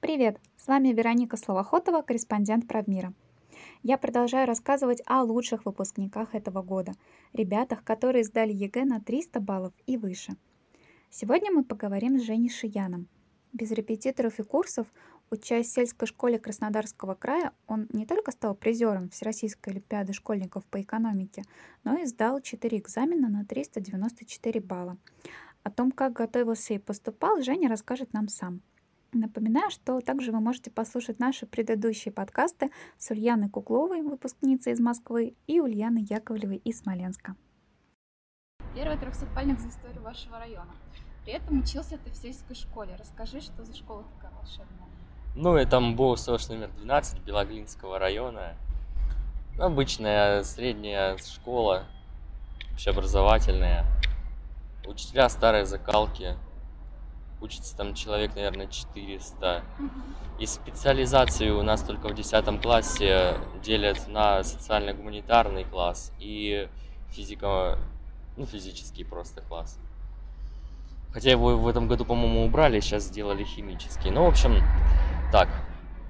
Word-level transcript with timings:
Привет! 0.00 0.38
С 0.56 0.66
вами 0.66 0.88
Вероника 0.88 1.36
Словохотова, 1.36 2.02
корреспондент 2.02 2.68
Правмира. 2.68 3.12
Я 3.82 3.96
продолжаю 3.96 4.46
рассказывать 4.46 5.02
о 5.06 5.22
лучших 5.22 5.64
выпускниках 5.64 6.34
этого 6.34 6.62
года, 6.62 6.92
ребятах, 7.32 7.82
которые 7.82 8.24
сдали 8.24 8.52
ЕГЭ 8.52 8.84
на 8.84 9.00
300 9.00 9.40
баллов 9.40 9.72
и 9.86 9.96
выше. 9.96 10.36
Сегодня 11.08 11.50
мы 11.50 11.64
поговорим 11.64 12.18
с 12.18 12.22
Женей 12.22 12.50
Шияном. 12.50 13.08
Без 13.52 13.70
репетиторов 13.70 14.38
и 14.38 14.42
курсов, 14.42 14.86
учась 15.30 15.68
в 15.68 15.72
сельской 15.72 16.06
школе 16.06 16.38
Краснодарского 16.38 17.14
края, 17.14 17.52
он 17.66 17.88
не 17.92 18.06
только 18.06 18.30
стал 18.30 18.54
призером 18.54 19.08
Всероссийской 19.10 19.72
олимпиады 19.72 20.12
школьников 20.12 20.64
по 20.66 20.80
экономике, 20.80 21.42
но 21.82 21.96
и 21.96 22.04
сдал 22.04 22.40
4 22.40 22.78
экзамена 22.78 23.28
на 23.28 23.44
394 23.44 24.60
балла. 24.60 24.98
О 25.62 25.70
том, 25.70 25.92
как 25.92 26.12
готовился 26.12 26.74
и 26.74 26.78
поступал, 26.78 27.42
Женя 27.42 27.68
расскажет 27.68 28.12
нам 28.12 28.28
сам– 28.28 28.62
Напоминаю, 29.12 29.70
что 29.70 30.00
также 30.00 30.30
вы 30.30 30.40
можете 30.40 30.70
послушать 30.70 31.18
наши 31.18 31.44
предыдущие 31.44 32.12
подкасты 32.12 32.70
с 32.96 33.10
Ульяной 33.10 33.48
Кукловой, 33.48 34.02
выпускницей 34.02 34.72
из 34.72 34.78
Москвы, 34.78 35.34
и 35.48 35.60
Ульяной 35.60 36.02
Яковлевой 36.02 36.58
из 36.58 36.78
Смоленска. 36.78 37.34
Первый 38.72 38.96
трехсотпальник 38.98 39.58
за 39.58 39.68
историю 39.68 40.02
вашего 40.02 40.38
района. 40.38 40.70
При 41.24 41.32
этом 41.32 41.58
учился 41.58 41.98
ты 41.98 42.10
в 42.10 42.16
сельской 42.16 42.54
школе. 42.54 42.94
Расскажи, 42.96 43.40
что 43.40 43.64
за 43.64 43.74
школа 43.74 44.04
такая 44.14 44.30
волшебная? 44.36 44.86
Ну, 45.34 45.56
это 45.56 45.80
МБО 45.80 46.16
номер 46.48 46.70
12 46.78 47.20
Белоглинского 47.24 47.98
района. 47.98 48.54
Обычная 49.58 50.44
средняя 50.44 51.16
школа, 51.16 51.84
общеобразовательная. 52.74 53.84
Учителя 54.86 55.28
старой 55.28 55.64
закалки, 55.64 56.36
учится 57.40 57.76
там 57.76 57.94
человек, 57.94 58.34
наверное, 58.34 58.66
400. 58.66 59.62
И 60.38 60.46
специализации 60.46 61.50
у 61.50 61.62
нас 61.62 61.82
только 61.82 62.08
в 62.08 62.14
10 62.14 62.62
классе 62.62 63.36
делят 63.62 64.08
на 64.08 64.42
социально-гуманитарный 64.42 65.64
класс 65.64 66.12
и 66.18 66.68
физико, 67.10 67.78
ну, 68.36 68.46
физический 68.46 69.04
просто 69.04 69.42
класс. 69.42 69.78
Хотя 71.12 71.30
его 71.30 71.58
в 71.58 71.68
этом 71.68 71.88
году, 71.88 72.04
по-моему, 72.04 72.44
убрали, 72.44 72.80
сейчас 72.80 73.04
сделали 73.04 73.44
химический. 73.44 74.10
Ну, 74.10 74.24
в 74.24 74.28
общем, 74.28 74.62
так, 75.32 75.48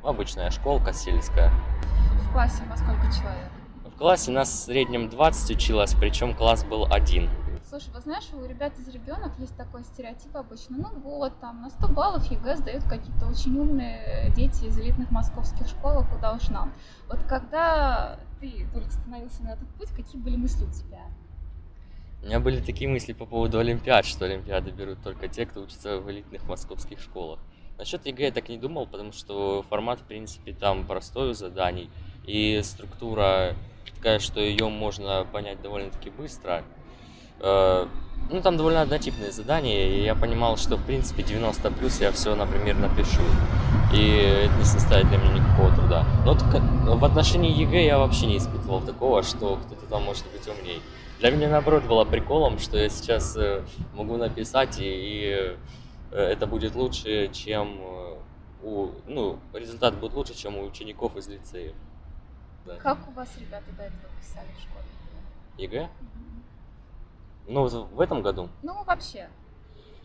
обычная 0.04 0.50
школка 0.50 0.92
сельская. 0.92 1.50
В 2.28 2.32
классе 2.32 2.62
во 2.68 2.76
сколько 2.76 3.02
человек? 3.06 3.50
В 3.84 3.98
классе 3.98 4.30
нас 4.30 4.50
в 4.50 4.64
среднем 4.64 5.08
20 5.08 5.56
училось, 5.56 5.94
причем 5.94 6.34
класс 6.34 6.64
был 6.64 6.86
один. 6.90 7.28
Слушай, 7.70 7.90
вы 7.94 8.00
знаешь, 8.00 8.28
у 8.32 8.44
ребят 8.44 8.76
из 8.80 8.88
регионов 8.88 9.38
есть 9.38 9.56
такой 9.56 9.84
стереотип 9.84 10.36
обычно. 10.36 10.76
Ну 10.76 10.88
вот, 11.04 11.38
там 11.38 11.62
на 11.62 11.70
100 11.70 11.86
баллов 11.86 12.28
ЕГЭ 12.28 12.56
сдают 12.56 12.82
какие-то 12.82 13.28
очень 13.28 13.56
умные 13.56 14.32
дети 14.34 14.64
из 14.64 14.76
элитных 14.76 15.12
московских 15.12 15.68
школ, 15.68 16.04
куда 16.12 16.32
уж 16.32 16.48
нам. 16.48 16.72
Вот 17.06 17.22
когда 17.28 18.18
ты 18.40 18.66
только 18.74 18.90
становился 18.90 19.44
на 19.44 19.52
этот 19.52 19.68
путь, 19.74 19.88
какие 19.90 20.20
были 20.20 20.34
мысли 20.34 20.64
у 20.64 20.72
тебя? 20.72 21.02
У 22.24 22.26
меня 22.26 22.40
были 22.40 22.60
такие 22.60 22.90
мысли 22.90 23.12
по 23.12 23.24
поводу 23.24 23.60
Олимпиад, 23.60 24.04
что 24.04 24.24
Олимпиады 24.24 24.72
берут 24.72 25.00
только 25.04 25.28
те, 25.28 25.46
кто 25.46 25.60
учится 25.60 25.98
в 25.98 26.10
элитных 26.10 26.48
московских 26.48 26.98
школах. 26.98 27.38
Насчет 27.78 28.04
ЕГЭ 28.04 28.24
я 28.24 28.32
так 28.32 28.48
не 28.48 28.58
думал, 28.58 28.88
потому 28.88 29.12
что 29.12 29.62
формат, 29.70 30.00
в 30.00 30.04
принципе, 30.06 30.52
там 30.54 30.88
простой 30.88 31.30
у 31.30 31.34
заданий, 31.34 31.88
и 32.26 32.60
структура 32.64 33.54
такая, 33.94 34.18
что 34.18 34.40
ее 34.40 34.68
можно 34.68 35.24
понять 35.30 35.62
довольно-таки 35.62 36.10
быстро. 36.10 36.64
Э, 37.40 37.86
ну, 38.30 38.40
там 38.42 38.56
довольно 38.56 38.82
однотипные 38.82 39.32
задания, 39.32 39.88
и 39.88 40.04
я 40.04 40.14
понимал, 40.14 40.56
что, 40.56 40.76
в 40.76 40.84
принципе, 40.84 41.22
90 41.22 41.70
плюс 41.72 42.00
я 42.00 42.12
все, 42.12 42.34
например, 42.36 42.76
напишу. 42.76 43.22
И 43.92 44.06
это 44.44 44.54
не 44.56 44.64
составит 44.64 45.08
для 45.08 45.18
меня 45.18 45.32
никакого 45.32 45.74
труда. 45.74 46.06
Но 46.24 46.96
в 46.96 47.04
отношении 47.04 47.50
ЕГЭ 47.50 47.86
я 47.86 47.98
вообще 47.98 48.26
не 48.26 48.38
испытывал 48.38 48.80
такого, 48.82 49.24
что 49.24 49.56
кто-то 49.56 49.86
там 49.86 50.04
может 50.04 50.24
быть 50.30 50.46
умней. 50.46 50.80
Для 51.18 51.30
меня, 51.32 51.48
наоборот, 51.48 51.84
было 51.84 52.04
приколом, 52.04 52.58
что 52.60 52.78
я 52.78 52.88
сейчас 52.88 53.36
э, 53.36 53.62
могу 53.94 54.16
написать, 54.16 54.78
и, 54.78 54.84
и 54.84 55.56
э, 56.12 56.22
это 56.22 56.46
будет 56.46 56.74
лучше, 56.74 57.30
чем 57.32 57.78
у... 58.62 58.90
Ну, 59.06 59.38
результат 59.52 59.96
будет 59.96 60.14
лучше, 60.14 60.34
чем 60.34 60.56
у 60.56 60.64
учеников 60.64 61.16
из 61.16 61.26
лицеев. 61.28 61.74
Да. 62.64 62.76
Как 62.76 62.98
у 63.08 63.12
вас 63.12 63.28
ребята 63.38 63.64
до 63.76 63.82
этого 63.82 64.10
писали 64.20 64.48
в 64.56 64.60
школе? 64.60 64.84
ЕГЭ? 65.58 65.88
Ну, 67.50 67.66
в 67.66 68.00
этом 68.00 68.22
году? 68.22 68.48
Ну, 68.62 68.84
вообще. 68.84 69.28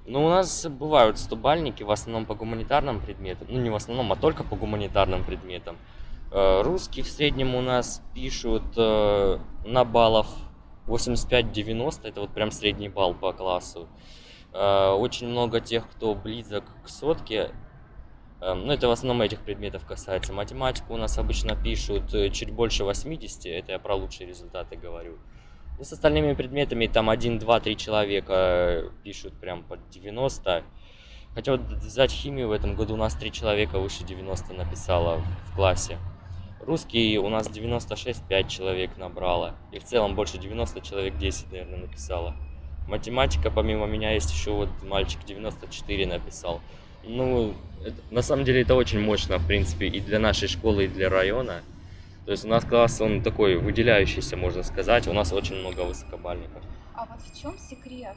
Ну, 0.08 0.26
у 0.26 0.30
нас 0.30 0.66
бывают 0.66 1.20
стобалльники, 1.20 1.84
в 1.84 1.92
основном 1.92 2.26
по 2.26 2.34
гуманитарным 2.34 3.00
предметам. 3.00 3.48
Ну, 3.52 3.60
не 3.60 3.70
в 3.70 3.76
основном, 3.76 4.12
а 4.12 4.16
только 4.16 4.44
по 4.44 4.56
гуманитарным 4.56 5.24
предметам. 5.24 5.78
Э, 6.32 6.64
русский 6.64 7.04
в 7.04 7.08
среднем 7.08 7.54
у 7.54 7.62
нас 7.62 8.02
пишут 8.16 8.64
э, 8.78 9.38
на 9.64 9.86
баллов 9.86 10.28
85-90, 10.88 12.08
это 12.08 12.22
вот 12.22 12.32
прям 12.32 12.50
средний 12.50 12.90
балл 12.90 13.14
по 13.14 13.32
классу. 13.32 13.88
Э, 14.52 14.94
очень 14.94 15.28
много 15.28 15.60
тех, 15.60 15.88
кто 15.88 16.16
близок 16.16 16.64
к 16.84 16.90
сотке, 16.90 17.52
ну, 18.42 18.72
это 18.72 18.90
в 18.90 18.92
основном 18.92 19.22
этих 19.22 19.40
предметов 19.42 19.86
касается. 19.86 20.34
Математику 20.34 20.94
у 20.94 20.98
нас 20.98 21.18
обычно 21.18 21.56
пишут 21.56 22.12
чуть 22.34 22.52
больше 22.52 22.84
80, 22.84 23.46
это 23.46 23.72
я 23.72 23.80
про 23.80 23.96
лучшие 23.96 24.28
результаты 24.28 24.76
говорю. 24.76 25.18
И 25.80 25.84
с 25.84 25.92
остальными 25.92 26.34
предметами 26.34 26.88
там 26.88 27.10
1, 27.10 27.40
2, 27.40 27.60
3 27.60 27.78
человека 27.78 28.92
пишут 29.04 29.34
прям 29.34 29.64
под 29.64 29.90
90. 29.90 30.64
Хотя 31.34 31.52
вот 31.52 31.62
взять 31.62 32.12
химию 32.12 32.48
в 32.48 32.52
этом 32.52 32.76
году 32.76 32.94
у 32.94 32.98
нас 32.98 33.14
3 33.16 33.32
человека 33.32 33.80
выше 33.80 34.06
90 34.06 34.54
написало 34.54 35.22
в 35.52 35.56
классе. 35.56 35.98
Русский 36.62 37.20
у 37.20 37.28
нас 37.30 37.50
96, 37.50 38.24
5 38.28 38.50
человек 38.50 38.98
набрало. 38.98 39.56
И 39.72 39.80
в 39.80 39.84
целом 39.84 40.16
больше 40.16 40.38
90 40.38 40.82
человек 40.82 41.18
10, 41.18 41.52
наверное, 41.52 41.80
написало. 41.80 42.36
Математика, 42.88 43.52
помимо 43.52 43.86
меня, 43.86 44.12
есть 44.12 44.32
еще 44.32 44.52
вот 44.52 44.70
мальчик 44.84 45.20
94 45.26 46.08
написал. 46.08 46.62
Ну, 47.04 47.54
это, 47.84 47.98
на 48.12 48.22
самом 48.22 48.46
деле 48.46 48.62
это 48.62 48.76
очень 48.76 49.00
мощно, 49.00 49.38
в 49.38 49.46
принципе, 49.46 49.88
и 49.88 50.00
для 50.00 50.20
нашей 50.20 50.48
школы, 50.48 50.86
и 50.86 50.88
для 50.88 51.10
района. 51.10 51.62
То 52.26 52.32
есть 52.32 52.44
у 52.44 52.48
нас 52.48 52.66
класс, 52.66 53.00
он 53.02 53.22
такой 53.22 53.56
выделяющийся, 53.56 54.36
можно 54.36 54.64
сказать. 54.64 55.08
У 55.08 55.14
нас 55.14 55.32
очень 55.32 55.58
много 55.58 55.82
высокобальников. 55.82 56.64
А 56.96 57.06
вот 57.06 57.22
в 57.22 57.40
чем 57.40 57.58
секрет? 57.58 58.16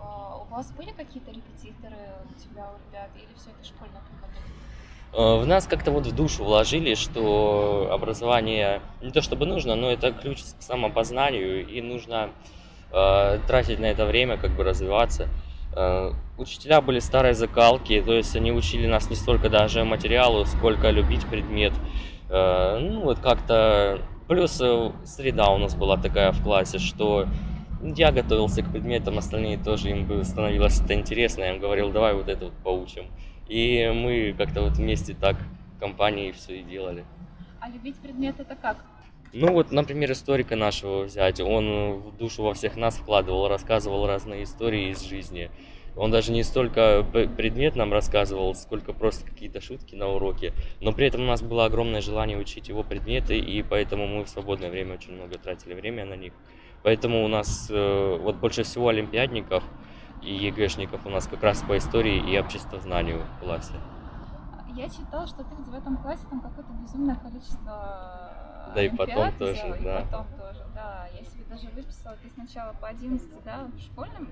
А, 0.00 0.36
у 0.36 0.52
вас 0.52 0.70
были 0.72 0.90
какие-то 0.90 1.30
репетиторы 1.30 1.96
у 2.24 2.40
тебя, 2.40 2.66
у 2.70 2.90
ребят, 2.90 3.10
или 3.14 3.28
все 3.36 3.50
это 3.50 3.64
школьная 3.64 4.00
подготовка? 4.00 4.26
В 5.12 5.46
нас 5.46 5.66
как-то 5.66 5.92
вот 5.92 6.06
в 6.06 6.14
душу 6.14 6.44
вложили, 6.44 6.94
что 6.94 7.88
образование 7.92 8.82
не 9.00 9.10
то 9.10 9.22
чтобы 9.22 9.46
нужно, 9.46 9.74
но 9.74 9.90
это 9.90 10.12
ключ 10.12 10.42
к 10.42 10.62
самопознанию, 10.62 11.66
и 11.66 11.80
нужно 11.80 12.30
э, 12.92 13.38
тратить 13.46 13.78
на 13.78 13.86
это 13.86 14.04
время, 14.04 14.36
как 14.36 14.50
бы 14.50 14.64
развиваться. 14.64 15.28
Э, 15.74 16.12
учителя 16.36 16.80
были 16.82 16.98
старой 16.98 17.32
закалки, 17.32 18.02
то 18.02 18.12
есть 18.12 18.36
они 18.36 18.52
учили 18.52 18.86
нас 18.86 19.08
не 19.08 19.16
столько 19.16 19.48
даже 19.48 19.84
материалу, 19.84 20.44
сколько 20.44 20.90
любить 20.90 21.24
предмет. 21.26 21.72
Э, 22.28 22.78
ну 22.78 23.02
вот 23.02 23.18
как-то... 23.18 24.00
Плюс 24.28 24.60
э, 24.60 24.92
среда 25.04 25.50
у 25.50 25.58
нас 25.58 25.74
была 25.74 25.96
такая 25.96 26.32
в 26.32 26.42
классе, 26.42 26.78
что 26.78 27.26
я 27.82 28.10
готовился 28.10 28.62
к 28.62 28.72
предметам, 28.72 29.18
остальные 29.18 29.58
тоже 29.58 29.90
им 29.90 30.24
становилось 30.24 30.80
это 30.80 30.94
интересно. 30.94 31.42
Я 31.42 31.54
им 31.54 31.60
говорил, 31.60 31.92
давай 31.92 32.14
вот 32.14 32.28
это 32.28 32.46
вот 32.46 32.54
поучим. 32.64 33.06
И 33.48 33.88
мы 33.94 34.34
как-то 34.36 34.62
вот 34.62 34.76
вместе 34.76 35.14
так 35.14 35.36
компании 35.78 36.32
все 36.32 36.60
и 36.60 36.62
делали. 36.62 37.04
А 37.60 37.68
любить 37.68 37.96
предмет 37.96 38.40
это 38.40 38.56
как? 38.56 38.78
Ну 39.32 39.52
вот, 39.52 39.70
например, 39.70 40.12
историка 40.12 40.56
нашего 40.56 41.02
взять, 41.02 41.40
он 41.40 42.00
в 42.00 42.16
душу 42.16 42.42
во 42.42 42.54
всех 42.54 42.76
нас 42.76 42.96
вкладывал, 42.96 43.48
рассказывал 43.48 44.06
разные 44.06 44.44
истории 44.44 44.90
из 44.90 45.02
жизни. 45.02 45.50
Он 45.96 46.10
даже 46.10 46.30
не 46.30 46.42
столько 46.42 47.04
предмет 47.12 47.74
нам 47.74 47.92
рассказывал, 47.92 48.54
сколько 48.54 48.92
просто 48.92 49.24
какие-то 49.24 49.60
шутки 49.60 49.94
на 49.94 50.08
уроке. 50.08 50.52
Но 50.80 50.92
при 50.92 51.06
этом 51.06 51.22
у 51.22 51.26
нас 51.26 51.42
было 51.42 51.64
огромное 51.64 52.02
желание 52.02 52.36
учить 52.36 52.68
его 52.68 52.82
предметы, 52.82 53.38
и 53.38 53.62
поэтому 53.62 54.06
мы 54.06 54.24
в 54.24 54.28
свободное 54.28 54.70
время 54.70 54.94
очень 54.94 55.14
много 55.14 55.38
тратили 55.38 55.74
время 55.74 56.04
на 56.04 56.14
них. 56.14 56.34
Поэтому 56.82 57.24
у 57.24 57.28
нас 57.28 57.68
э, 57.70 58.18
вот 58.20 58.36
больше 58.36 58.62
всего 58.62 58.88
олимпиадников 58.88 59.64
и 60.22 60.32
ЕГЭшников 60.32 61.06
у 61.06 61.10
нас 61.10 61.26
как 61.26 61.42
раз 61.42 61.62
по 61.62 61.76
истории 61.76 62.30
и 62.30 62.38
обществознанию 62.38 63.22
в 63.36 63.44
классе. 63.44 63.74
Я 64.76 64.90
читала, 64.90 65.26
что 65.26 65.38
ты 65.38 65.54
в 65.54 65.64
девятом 65.64 65.96
классе 65.96 66.22
там 66.28 66.40
какое-то 66.42 66.70
безумное 66.82 67.16
количество 67.16 68.36
да 68.74 68.82
и 68.82 68.90
потом 68.90 69.32
тоже, 69.38 69.54
взяла, 69.54 69.76
да. 69.82 70.00
И 70.00 70.04
потом 70.04 70.26
тоже, 70.38 70.66
да. 70.74 71.06
Я 71.18 71.24
себе 71.24 71.44
даже 71.48 71.68
выписала, 71.68 72.16
ты 72.22 72.28
сначала 72.28 72.74
по 72.74 72.88
11, 72.88 73.42
да, 73.42 73.68
в 73.74 73.80
школьном 73.80 74.28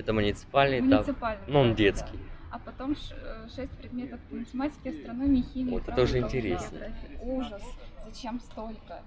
это 0.00 0.12
муниципальный, 0.12 0.80
муниципальный 0.80 1.42
этап, 1.44 1.48
но 1.48 1.60
он 1.60 1.74
детский. 1.74 2.16
Да. 2.16 2.30
А 2.52 2.58
потом 2.58 2.92
э, 2.92 3.48
шесть 3.54 3.70
предметов 3.72 4.18
математики, 4.30 4.88
астрономии, 4.88 5.44
химии. 5.54 5.70
Вот 5.70 5.88
это 5.88 6.02
уже 6.02 6.18
интересно. 6.18 6.78
Ужас. 7.22 7.62
Зачем 8.04 8.40
столько? 8.40 9.02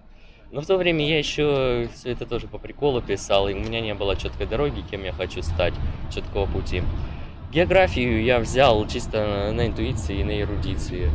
Но 0.52 0.62
в 0.62 0.68
то 0.68 0.78
время 0.78 1.06
я 1.06 1.18
еще 1.18 1.90
все 1.94 2.12
это 2.12 2.26
тоже 2.26 2.48
по 2.48 2.58
приколу 2.58 3.02
писал, 3.02 3.50
и 3.50 3.54
у 3.54 3.60
меня 3.60 3.82
не 3.82 3.94
было 3.94 4.16
четкой 4.16 4.46
дороги, 4.46 4.82
кем 4.90 5.04
я 5.04 5.12
хочу 5.12 5.42
стать, 5.42 5.74
четкого 6.14 6.46
пути. 6.46 6.84
Географию 7.52 8.24
я 8.24 8.40
взял 8.40 8.88
чисто 8.88 9.26
на, 9.26 9.52
на 9.52 9.68
интуиции 9.68 10.20
и 10.20 10.24
на 10.24 10.40
эрудиции. 10.40 11.10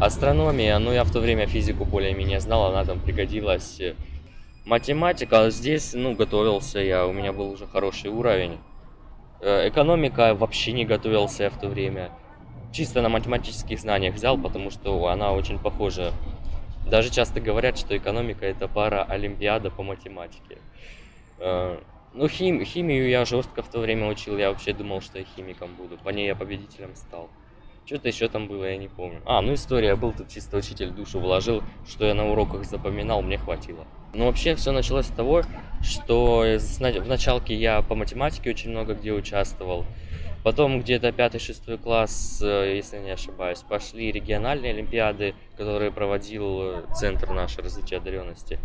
Астрономия, 0.00 0.78
ну 0.78 0.92
я 0.92 1.04
в 1.04 1.12
то 1.12 1.20
время 1.20 1.46
физику 1.46 1.84
более-менее 1.84 2.40
знал, 2.40 2.66
она 2.66 2.84
там 2.84 3.00
пригодилась. 3.00 3.80
Математика, 4.64 5.50
здесь, 5.50 5.92
ну, 5.92 6.14
готовился 6.14 6.78
я, 6.78 7.06
у 7.06 7.12
меня 7.12 7.34
был 7.34 7.50
уже 7.50 7.66
хороший 7.66 8.10
уровень. 8.10 8.58
Э, 9.44 9.68
Экономика 9.68 10.34
вообще 10.34 10.72
не 10.72 10.86
готовился 10.86 11.50
в 11.50 11.60
то 11.60 11.68
время. 11.68 12.10
Чисто 12.72 13.02
на 13.02 13.10
математических 13.10 13.78
знаниях 13.78 14.14
взял, 14.14 14.38
потому 14.38 14.70
что 14.70 15.08
она 15.08 15.32
очень 15.32 15.58
похожа. 15.58 16.12
Даже 16.90 17.10
часто 17.10 17.40
говорят, 17.40 17.78
что 17.78 17.96
экономика 17.96 18.46
это 18.46 18.68
пара 18.68 19.04
Олимпиада 19.04 19.70
по 19.70 19.82
математике. 19.82 20.58
Э, 21.38 21.78
Ну, 22.14 22.28
хим, 22.28 22.64
химию 22.64 23.08
я 23.08 23.24
жестко 23.24 23.62
в 23.62 23.68
то 23.68 23.80
время 23.80 24.08
учил, 24.08 24.38
я 24.38 24.48
вообще 24.48 24.72
думал, 24.72 25.00
что 25.02 25.18
я 25.18 25.24
химиком 25.24 25.74
буду. 25.74 25.98
По 25.98 26.10
ней 26.10 26.26
я 26.26 26.36
победителем 26.36 26.94
стал. 26.94 27.28
Что-то 27.84 28.08
еще 28.08 28.28
там 28.28 28.46
было, 28.48 28.64
я 28.64 28.78
не 28.78 28.88
помню. 28.88 29.20
А, 29.26 29.42
ну 29.42 29.52
история, 29.52 29.94
был 29.96 30.12
тут 30.12 30.28
чисто 30.28 30.56
учитель 30.56 30.90
душу 30.90 31.18
вложил, 31.20 31.62
что 31.86 32.06
я 32.06 32.14
на 32.14 32.30
уроках 32.30 32.64
запоминал, 32.64 33.20
мне 33.20 33.36
хватило. 33.36 33.84
Ну, 34.14 34.26
вообще, 34.26 34.54
все 34.54 34.70
началось 34.70 35.06
с 35.06 35.10
того, 35.10 35.42
что 35.82 36.44
в 36.44 37.08
началке 37.08 37.54
я 37.54 37.82
по 37.82 37.96
математике 37.96 38.50
очень 38.50 38.70
много 38.70 38.94
где 38.94 39.12
участвовал. 39.12 39.84
Потом 40.44 40.80
где-то 40.80 41.08
5-6 41.08 41.78
класс, 41.78 42.40
э, 42.42 42.76
если 42.76 42.98
не 42.98 43.10
ошибаюсь, 43.10 43.60
пошли 43.60 44.12
региональные 44.12 44.72
олимпиады, 44.72 45.34
которые 45.56 45.90
проводил 45.90 46.60
э, 46.62 46.82
Центр 46.94 47.30
нашей 47.30 47.62
развития 47.62 47.96
одаренности. 47.96 48.58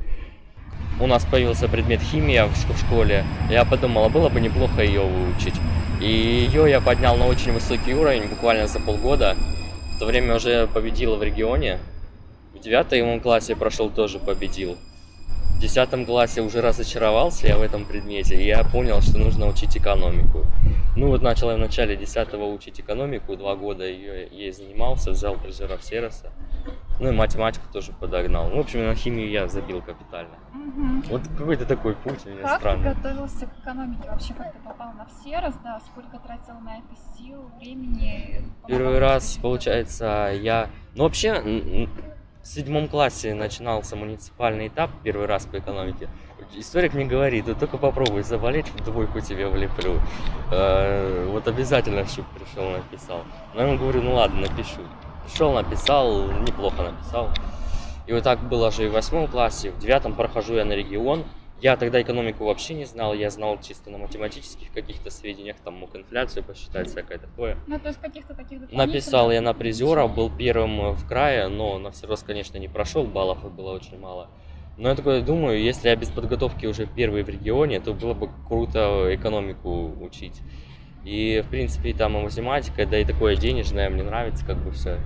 У 1.00 1.08
нас 1.08 1.26
появился 1.26 1.70
предмет 1.70 2.02
химия 2.02 2.46
в 2.46 2.78
школе. 2.78 3.24
Я 3.50 3.64
подумал, 3.64 4.04
а 4.06 4.10
было 4.10 4.28
бы 4.28 4.42
неплохо 4.42 4.84
ее 4.84 5.02
выучить. 5.02 5.56
И 6.02 6.06
ее 6.06 6.70
я 6.70 6.82
поднял 6.82 7.16
на 7.16 7.28
очень 7.28 7.54
высокий 7.54 7.94
уровень 7.94 8.28
буквально 8.28 8.68
за 8.68 8.80
полгода. 8.82 9.38
В 9.96 10.00
то 10.00 10.06
время 10.06 10.36
уже 10.36 10.68
победил 10.68 11.16
в 11.16 11.24
регионе. 11.24 11.80
В 12.54 12.60
девятом 12.60 13.22
классе 13.22 13.56
прошел 13.56 13.90
тоже 13.90 14.20
победил. 14.20 14.78
В 15.56 15.62
десятом 15.62 16.06
классе 16.06 16.42
уже 16.42 16.62
разочаровался 16.62 17.48
я 17.48 17.58
в 17.58 17.62
этом 17.62 17.84
предмете, 17.84 18.36
и 18.42 18.46
я 18.46 18.64
понял, 18.64 19.02
что 19.02 19.18
нужно 19.18 19.46
учить 19.48 19.76
экономику. 19.78 20.46
Ну 20.96 21.08
вот 21.08 21.22
начал 21.22 21.50
я 21.50 21.58
в 21.58 21.60
начале 21.60 21.98
десятого 21.98 22.46
учить 22.46 22.80
экономику, 22.80 23.36
два 23.36 23.56
года 23.56 23.86
ее, 23.86 24.28
ей 24.32 24.52
занимался, 24.52 25.12
взял 25.12 25.36
призера 25.36 25.78
Сероса. 25.82 26.32
Ну 27.00 27.10
и 27.10 27.12
математику 27.12 27.66
тоже 27.72 27.94
подогнал. 27.94 28.50
Ну, 28.50 28.58
в 28.58 28.60
общем, 28.60 28.86
на 28.86 28.94
химию 28.96 29.30
я 29.30 29.48
забил 29.48 29.82
капитально. 29.82 30.36
Мгм. 30.54 31.04
Вот 31.10 31.22
какой-то 31.38 31.66
такой 31.66 31.96
путь 31.96 32.26
у 32.26 32.30
меня 32.30 32.42
Как 32.42 32.60
странный. 32.60 32.94
ты 32.94 33.02
готовился 33.02 33.46
к 33.46 33.60
экономике? 33.62 34.10
Вообще, 34.10 34.34
как 34.34 34.52
ты 34.52 34.60
попал 34.60 34.92
на 34.94 35.06
все 35.06 35.40
раз, 35.40 35.56
да? 35.64 35.80
Сколько 35.80 36.20
тратил 36.20 36.60
на 36.62 36.78
это 36.78 37.18
сил, 37.18 37.50
времени? 37.58 38.42
Первый 38.68 39.00
раз, 39.00 39.40
получается, 39.42 40.32
я... 40.42 40.70
Ну, 40.96 41.04
вообще, 41.04 41.88
в 42.44 42.48
седьмом 42.48 42.88
классе 42.88 43.34
начинался 43.34 43.96
муниципальный 43.96 44.68
этап, 44.68 44.92
первый 45.04 45.28
раз 45.28 45.46
по 45.46 45.60
экономике. 45.60 46.10
Историк 46.56 46.94
мне 46.94 47.06
говорит, 47.06 47.46
ты 47.46 47.54
только 47.54 47.78
попробуй 47.78 48.24
заболеть, 48.24 48.68
в 48.68 48.84
двойку 48.84 49.20
тебе 49.20 49.48
влеплю. 49.48 50.00
Э, 50.52 51.28
Вот 51.30 51.48
обязательно, 51.48 52.06
чтобы 52.08 52.28
пришел, 52.30 52.70
написал. 52.70 53.24
Но 53.54 53.62
я 53.62 53.68
ему 53.68 53.78
говорю, 53.78 54.02
ну 54.02 54.16
ладно, 54.16 54.42
напишу. 54.42 54.82
Пришел, 55.26 55.54
написал, 55.54 56.32
неплохо 56.42 56.84
написал. 56.84 57.30
И 58.08 58.14
вот 58.14 58.24
так 58.24 58.40
было 58.40 58.72
же 58.72 58.86
и 58.86 58.88
в 58.88 58.94
восьмом 58.94 59.28
классе, 59.28 59.70
в 59.72 59.78
девятом 59.78 60.16
прохожу 60.16 60.56
я 60.56 60.66
на 60.66 60.74
регион. 60.74 61.26
Я 61.62 61.76
тогда 61.76 62.02
экономику 62.02 62.46
вообще 62.46 62.74
не 62.74 62.86
знал, 62.86 63.14
я 63.14 63.30
знал 63.30 63.60
чисто 63.62 63.90
на 63.90 63.98
математических 63.98 64.72
каких-то 64.72 65.10
сведениях, 65.10 65.58
там 65.64 65.76
мог 65.76 65.94
инфляцию 65.94 66.44
посчитать, 66.44 66.88
всякое 66.88 67.18
такое. 67.18 67.58
Ну, 67.68 67.78
то 67.80 67.90
есть 67.90 68.00
каких-то 68.00 68.34
таких. 68.34 68.72
Написал 68.72 69.30
я 69.30 69.42
на 69.42 69.54
призера, 69.54 70.08
был 70.08 70.30
первым 70.30 70.80
э, 70.80 70.92
в 70.92 71.06
крае, 71.06 71.50
но 71.50 71.78
на 71.78 71.92
всерьез, 71.92 72.24
конечно, 72.24 72.58
не 72.58 72.70
прошел, 72.70 73.04
баллов 73.04 73.54
было 73.54 73.74
очень 73.74 74.00
мало. 74.00 74.30
Но 74.78 74.88
я 74.88 74.96
такой 74.96 75.22
думаю, 75.22 75.62
если 75.62 75.90
я 75.90 75.96
без 75.98 76.10
подготовки 76.10 76.66
уже 76.66 76.86
первый 76.86 77.24
в 77.24 77.30
регионе, 77.30 77.82
то 77.82 77.94
было 77.94 78.14
бы 78.14 78.30
круто 78.48 79.14
экономику 79.14 79.94
учить. 80.00 80.40
И, 81.04 81.44
в 81.46 81.50
принципе, 81.50 81.90
и 81.90 81.94
там 81.94 82.18
и 82.18 82.22
математика, 82.22 82.86
да 82.86 82.98
и 82.98 83.04
такое 83.04 83.36
денежное, 83.36 83.90
мне 83.90 84.04
нравится 84.04 84.46
как 84.46 84.58
бы 84.58 84.72
все. 84.72 84.98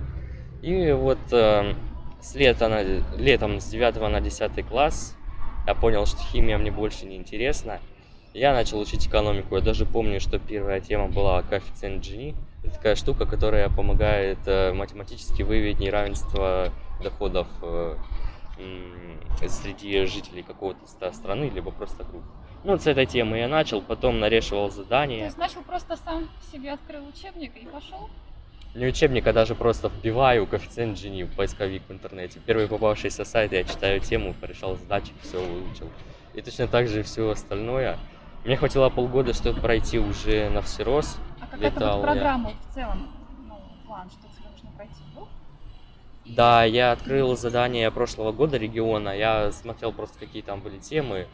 И 0.62 0.92
вот 0.92 1.18
э, 1.32 1.74
с 2.20 2.36
лета 2.36 2.68
на, 2.68 2.82
летом 3.20 3.58
с 3.58 3.66
9 3.66 3.96
на 3.96 4.20
10 4.20 4.64
класс 4.68 5.16
я 5.66 5.74
понял, 5.74 6.06
что 6.06 6.18
химия 6.18 6.58
мне 6.58 6.70
больше 6.70 7.06
не 7.06 7.16
интересна. 7.16 7.80
Я 8.32 8.52
начал 8.52 8.80
учить 8.80 9.06
экономику. 9.06 9.54
Я 9.54 9.60
даже 9.62 9.86
помню, 9.86 10.20
что 10.20 10.38
первая 10.38 10.80
тема 10.80 11.08
была 11.08 11.42
коэффициент 11.42 12.02
Джини. 12.02 12.34
Это 12.64 12.74
такая 12.74 12.96
штука, 12.96 13.26
которая 13.26 13.68
помогает 13.68 14.38
э, 14.46 14.72
математически 14.72 15.42
выявить 15.42 15.78
неравенство 15.78 16.72
доходов 17.02 17.46
э, 17.62 17.96
среди 19.48 20.04
жителей 20.06 20.42
какого-то 20.42 21.12
страны, 21.12 21.50
либо 21.54 21.70
просто 21.70 22.04
групп. 22.04 22.24
Ну, 22.64 22.78
с 22.78 22.86
этой 22.86 23.06
темы 23.06 23.38
я 23.38 23.48
начал, 23.48 23.82
потом 23.82 24.20
нарешивал 24.20 24.68
То 24.68 24.76
задания. 24.76 25.26
есть 25.26 25.36
начал 25.36 25.62
просто 25.62 25.96
сам 25.96 26.28
себе 26.50 26.72
открыл 26.72 27.06
учебник 27.06 27.54
и 27.56 27.66
пошел? 27.66 28.08
Не 28.74 28.86
учебник, 28.86 29.24
а 29.28 29.32
даже 29.32 29.54
просто 29.54 29.88
вбиваю 29.88 30.48
коэффициент 30.48 30.98
Джини 30.98 31.22
в 31.22 31.36
поисковик 31.36 31.82
в 31.88 31.92
интернете. 31.92 32.40
Первый 32.44 32.66
попавшийся 32.66 33.24
сайт, 33.24 33.52
я 33.52 33.62
читаю 33.62 34.00
тему, 34.00 34.34
порешал 34.34 34.74
задачи, 34.76 35.12
все 35.22 35.38
выучил. 35.38 35.88
И 36.34 36.42
точно 36.42 36.66
так 36.66 36.88
же 36.88 37.04
все 37.04 37.30
остальное. 37.30 37.98
Мне 38.44 38.56
хватило 38.56 38.90
полгода, 38.90 39.32
чтобы 39.32 39.60
пройти 39.60 40.00
уже 40.00 40.50
на 40.50 40.60
всерос. 40.60 41.18
А 41.40 41.46
какая-то 41.46 41.86
вот 41.86 41.96
я. 41.98 42.02
программа 42.02 42.50
вот 42.50 42.56
в 42.68 42.74
целом, 42.74 43.08
ну, 43.48 43.60
план, 43.86 44.10
что 44.10 44.22
тебе 44.36 44.50
нужно 44.50 44.70
пройти 44.76 45.02
был? 45.14 45.28
Да, 46.26 46.64
я 46.64 46.90
открыл 46.90 47.36
задание 47.36 47.90
прошлого 47.92 48.32
года 48.32 48.56
региона, 48.56 49.16
я 49.16 49.52
смотрел 49.52 49.92
просто 49.92 50.18
какие 50.18 50.42
там 50.42 50.60
были 50.60 50.78
темы, 50.78 51.28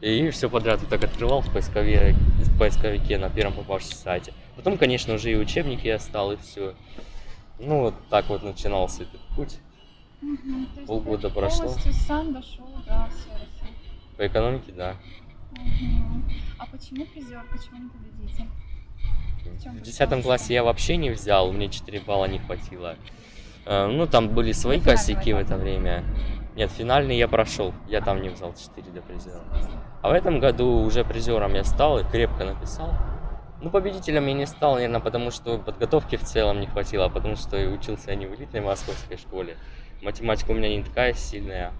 и 0.00 0.30
все 0.30 0.48
подряд 0.48 0.80
вот 0.80 0.90
так 0.90 1.02
открывал 1.02 1.40
в 1.40 1.52
поисковике, 1.52 2.14
в 2.38 2.58
поисковике 2.58 3.18
на 3.18 3.30
первом 3.30 3.54
попавшемся 3.54 3.96
сайте. 3.96 4.32
Потом, 4.56 4.78
конечно, 4.78 5.14
уже 5.14 5.32
и 5.32 5.36
учебники 5.36 5.86
я 5.86 5.98
стал, 5.98 6.32
и 6.32 6.36
все. 6.36 6.74
Ну, 7.58 7.80
вот 7.80 7.94
так 8.10 8.28
вот 8.28 8.42
начинался 8.42 9.02
этот 9.02 9.20
путь. 9.36 9.58
Есть 10.22 10.86
Полгода 10.86 11.28
прошло. 11.30 11.68
сам 11.68 12.32
дошел 12.32 12.66
до 12.86 13.08
сервиса. 13.10 13.66
По 14.16 14.26
экономике, 14.26 14.72
да. 14.72 14.96
Мгм. 15.52 16.24
А 16.58 16.66
почему 16.66 17.04
призер? 17.06 17.44
Почему 17.50 17.82
не 17.84 17.88
победитель? 17.90 18.48
В 19.70 19.82
десятом 19.82 20.22
классе 20.22 20.54
я 20.54 20.64
вообще 20.64 20.96
не 20.96 21.10
взял, 21.10 21.52
мне 21.52 21.68
4 21.68 22.00
балла 22.00 22.24
не 22.26 22.38
хватило. 22.38 22.96
Э, 23.66 23.86
Ну, 23.86 24.06
там 24.06 24.28
были 24.30 24.52
свои 24.52 24.78
финального 24.78 24.96
косяки 24.98 25.32
в 25.32 25.36
это 25.36 25.56
время. 25.56 26.04
Нет, 26.56 26.70
финальный 26.70 27.16
я 27.18 27.28
прошел, 27.28 27.74
я 27.88 28.00
там 28.00 28.22
не 28.22 28.30
взял 28.30 28.54
4 28.54 28.90
до 28.90 29.02
призера. 29.02 29.42
А 30.02 30.08
в 30.08 30.12
этом 30.12 30.40
году 30.40 30.82
уже 30.82 31.04
призером 31.04 31.54
я 31.54 31.64
стал 31.64 31.98
и 31.98 32.04
крепко 32.04 32.44
написал. 32.44 32.94
Ну, 33.64 33.70
победителем 33.70 34.26
я 34.26 34.34
не 34.34 34.44
стал, 34.46 34.74
наверное, 34.74 35.00
потому 35.00 35.30
что 35.30 35.56
подготовки 35.56 36.16
в 36.16 36.22
целом 36.22 36.60
не 36.60 36.66
хватило, 36.66 37.06
а 37.06 37.08
потому 37.08 37.34
что 37.34 37.56
и 37.56 37.66
учился 37.66 38.10
я 38.10 38.16
не 38.16 38.26
в 38.26 38.34
элитной 38.34 38.60
московской 38.60 39.16
школе. 39.16 39.56
Математика 40.02 40.50
у 40.50 40.54
меня 40.54 40.68
не 40.68 40.82
такая 40.82 41.14
сильная. 41.14 41.72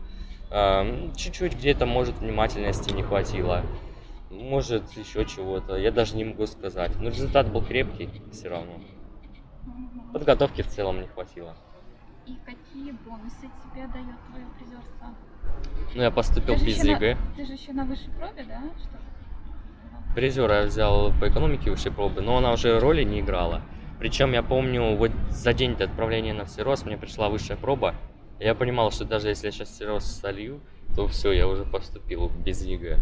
Эм, 0.50 1.14
Чуть-чуть 1.14 1.54
где-то, 1.54 1.84
может, 1.84 2.20
внимательности 2.20 2.90
не 2.94 3.02
хватило. 3.02 3.66
Может, 4.30 4.92
еще 4.92 5.26
чего-то. 5.26 5.76
Я 5.76 5.92
даже 5.92 6.16
не 6.16 6.24
могу 6.24 6.46
сказать. 6.46 6.98
Но 6.98 7.10
результат 7.10 7.52
был 7.52 7.62
крепкий 7.62 8.08
все 8.32 8.48
равно. 8.48 8.80
Подготовки 10.14 10.62
в 10.62 10.68
целом 10.68 11.02
не 11.02 11.08
хватило. 11.08 11.54
И 12.24 12.34
какие 12.46 12.92
бонусы 12.92 13.42
тебе 13.42 13.86
дает 13.88 14.16
твое 14.30 14.46
призерство? 14.56 15.14
Ну, 15.94 16.00
я 16.02 16.10
поступил 16.10 16.54
Ты 16.56 16.64
без 16.64 16.78
еще 16.78 16.86
на- 16.86 16.96
ЕГЭ. 16.96 17.18
Ты 17.36 17.44
же 17.44 17.52
еще 17.52 17.72
на 17.72 17.84
высшей 17.84 18.08
пробе, 18.18 18.44
да? 18.44 18.62
Что? 18.78 18.96
Призера 20.14 20.60
я 20.60 20.66
взял 20.66 21.12
по 21.20 21.28
экономике 21.28 21.70
высшей 21.70 21.90
пробы, 21.90 22.20
но 22.20 22.36
она 22.36 22.52
уже 22.52 22.78
роли 22.78 23.02
не 23.02 23.20
играла. 23.20 23.62
Причем 23.98 24.32
я 24.32 24.42
помню, 24.42 24.96
вот 24.96 25.10
за 25.30 25.52
день 25.52 25.76
до 25.76 25.84
отправления 25.84 26.32
на 26.32 26.44
всерос 26.44 26.84
мне 26.84 26.96
пришла 26.96 27.28
высшая 27.28 27.56
проба. 27.56 27.94
Я 28.38 28.54
понимал, 28.54 28.92
что 28.92 29.04
даже 29.04 29.28
если 29.28 29.46
я 29.46 29.52
сейчас 29.52 29.70
всерос 29.70 30.04
солью, 30.04 30.60
то 30.94 31.08
все, 31.08 31.32
я 31.32 31.48
уже 31.48 31.64
поступил 31.64 32.30
без 32.44 32.64
ЕГЭ. 32.64 32.98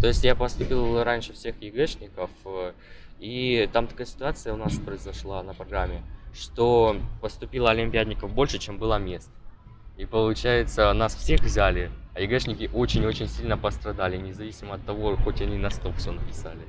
То 0.00 0.08
есть 0.08 0.24
я 0.24 0.34
поступил 0.34 1.02
раньше 1.02 1.32
всех 1.32 1.60
ЕГЭшников, 1.62 2.30
э, 2.44 2.72
и 3.18 3.68
там 3.72 3.86
такая 3.86 4.06
ситуация 4.06 4.52
у 4.52 4.56
нас 4.56 4.76
произошла 4.76 5.42
на 5.42 5.54
программе, 5.54 6.02
что 6.34 6.96
поступило 7.20 7.70
олимпиадников 7.70 8.32
больше, 8.34 8.58
чем 8.58 8.78
было 8.78 8.98
мест. 8.98 9.30
И 9.96 10.06
получается, 10.06 10.92
нас 10.92 11.14
всех 11.14 11.40
взяли, 11.40 11.90
а 12.14 12.20
ЕГЭшники 12.20 12.70
очень-очень 12.72 13.28
сильно 13.28 13.58
пострадали, 13.58 14.16
независимо 14.16 14.74
от 14.74 14.84
того, 14.84 15.16
хоть 15.16 15.40
они 15.42 15.58
на 15.58 15.70
сто 15.70 15.96
все 15.96 16.12
написали. 16.12 16.60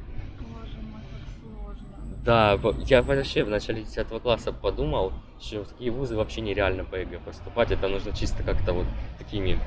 Да, 2.23 2.57
я 2.85 3.01
вообще 3.01 3.43
в 3.43 3.49
начале 3.49 3.83
10 3.83 4.07
класса 4.21 4.53
подумал, 4.53 5.11
что 5.41 5.65
в 5.65 5.67
такие 5.67 5.91
вузы 5.91 6.15
вообще 6.15 6.39
нереально 6.39 6.85
по 6.85 6.95
ЕГЭ 6.95 7.19
поступать. 7.19 7.71
Это 7.71 7.89
нужно 7.89 8.13
чисто 8.13 8.43
как-то 8.43 8.71
вот 8.71 8.85
такими 9.17 9.59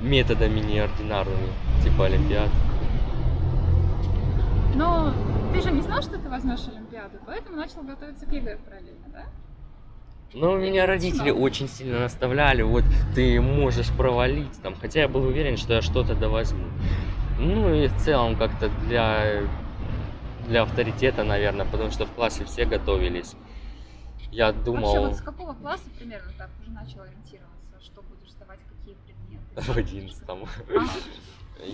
методами 0.00 0.60
неординарными, 0.60 1.48
типа 1.82 2.06
Олимпиад. 2.06 2.50
Но 4.74 5.12
ты 5.52 5.62
же 5.62 5.70
не 5.70 5.80
знал, 5.80 6.02
что 6.02 6.18
ты 6.18 6.28
возьмешь? 6.28 6.68
Олимпиаду, 6.68 7.18
поэтому 7.26 7.56
начал 7.56 7.82
готовиться 7.82 8.26
к 8.26 8.32
ЕГЭ 8.32 8.58
параллельно, 8.58 9.06
да? 9.12 9.24
Ну, 10.32 10.56
меня 10.56 10.86
родители 10.86 11.30
очень 11.30 11.68
сильно 11.68 12.00
наставляли, 12.00 12.62
вот 12.62 12.84
ты 13.14 13.40
можешь 13.40 13.90
провалить 13.90 14.62
там, 14.62 14.76
хотя 14.76 15.00
я 15.00 15.08
был 15.08 15.24
уверен, 15.24 15.56
что 15.56 15.74
я 15.74 15.82
что-то 15.82 16.14
довозьму. 16.14 16.66
Ну 17.38 17.74
и 17.74 17.88
в 17.88 17.96
целом 17.96 18.36
как-то 18.36 18.68
для, 18.86 19.42
для 20.46 20.62
авторитета, 20.62 21.24
наверное, 21.24 21.66
потому 21.66 21.90
что 21.90 22.06
в 22.06 22.12
классе 22.12 22.44
все 22.44 22.64
готовились. 22.64 23.34
Я 24.30 24.52
думал... 24.52 24.92
Вообще, 24.92 25.08
вот 25.08 25.16
с 25.16 25.22
какого 25.22 25.54
класса 25.54 25.84
примерно 25.98 26.30
так 26.38 26.50
уже 26.60 26.70
начал 26.70 27.02
ориентироваться, 27.02 27.80
что 27.80 28.02
будешь 28.02 28.30
сдавать, 28.30 28.60
какие 28.68 28.94
предметы? 28.94 29.72
В 29.72 29.76
одиннадцатом. 29.76 30.46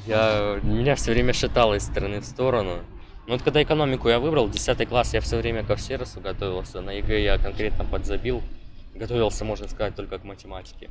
Я, 0.07 0.59
меня 0.63 0.95
все 0.95 1.13
время 1.13 1.35
шатало 1.35 1.75
из 1.75 1.85
стороны 1.85 2.21
в 2.21 2.25
сторону. 2.25 2.81
Ну 3.27 3.33
вот 3.33 3.43
когда 3.43 3.61
экономику 3.61 4.09
я 4.09 4.21
выбрал, 4.21 4.49
10 4.49 4.89
класс 4.89 5.13
я 5.13 5.21
все 5.21 5.37
время 5.39 5.65
ко 5.65 5.75
всеросу 5.75 6.21
готовился, 6.21 6.81
на 6.81 6.93
ЕГЭ 6.93 7.25
я 7.25 7.39
конкретно 7.39 7.85
подзабил, 7.85 8.41
готовился, 8.95 9.45
можно 9.45 9.67
сказать, 9.67 9.97
только 9.97 10.21
к 10.21 10.25
математике. 10.25 10.89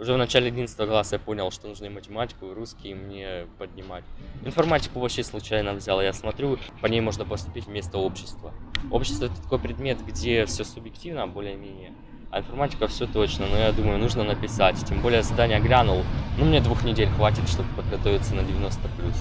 Уже 0.00 0.14
в 0.14 0.16
начале 0.16 0.48
11 0.48 0.76
класса 0.76 1.14
я 1.14 1.18
понял, 1.20 1.52
что 1.52 1.68
нужно 1.68 1.86
и 1.86 1.88
математику, 1.88 2.46
и 2.46 2.54
русский 2.54 2.94
мне 2.94 3.46
поднимать. 3.56 4.02
Информатику 4.44 4.98
вообще 4.98 5.22
случайно 5.22 5.74
взял, 5.74 6.02
я 6.02 6.12
смотрю, 6.12 6.58
по 6.80 6.86
ней 6.86 7.00
можно 7.00 7.24
поступить 7.24 7.66
вместо 7.66 7.98
общества. 7.98 8.52
Общество 8.90 9.26
это 9.26 9.40
такой 9.40 9.60
предмет, 9.60 10.04
где 10.04 10.46
все 10.46 10.64
субъективно, 10.64 11.28
более-менее, 11.28 11.92
а 12.32 12.40
информатика 12.40 12.88
все 12.88 13.06
точно, 13.06 13.46
но 13.46 13.56
я 13.56 13.70
думаю, 13.70 13.98
нужно 13.98 14.24
написать. 14.24 14.84
Тем 14.88 15.02
более 15.02 15.22
задание 15.22 15.60
глянул, 15.60 16.02
ну 16.36 16.46
мне 16.46 16.60
двух 16.60 16.82
недель 16.82 17.10
хватит, 17.10 17.48
чтобы 17.48 17.68
подготовиться 17.76 18.34
на 18.34 18.42
90 18.42 18.88
плюс. 18.98 19.14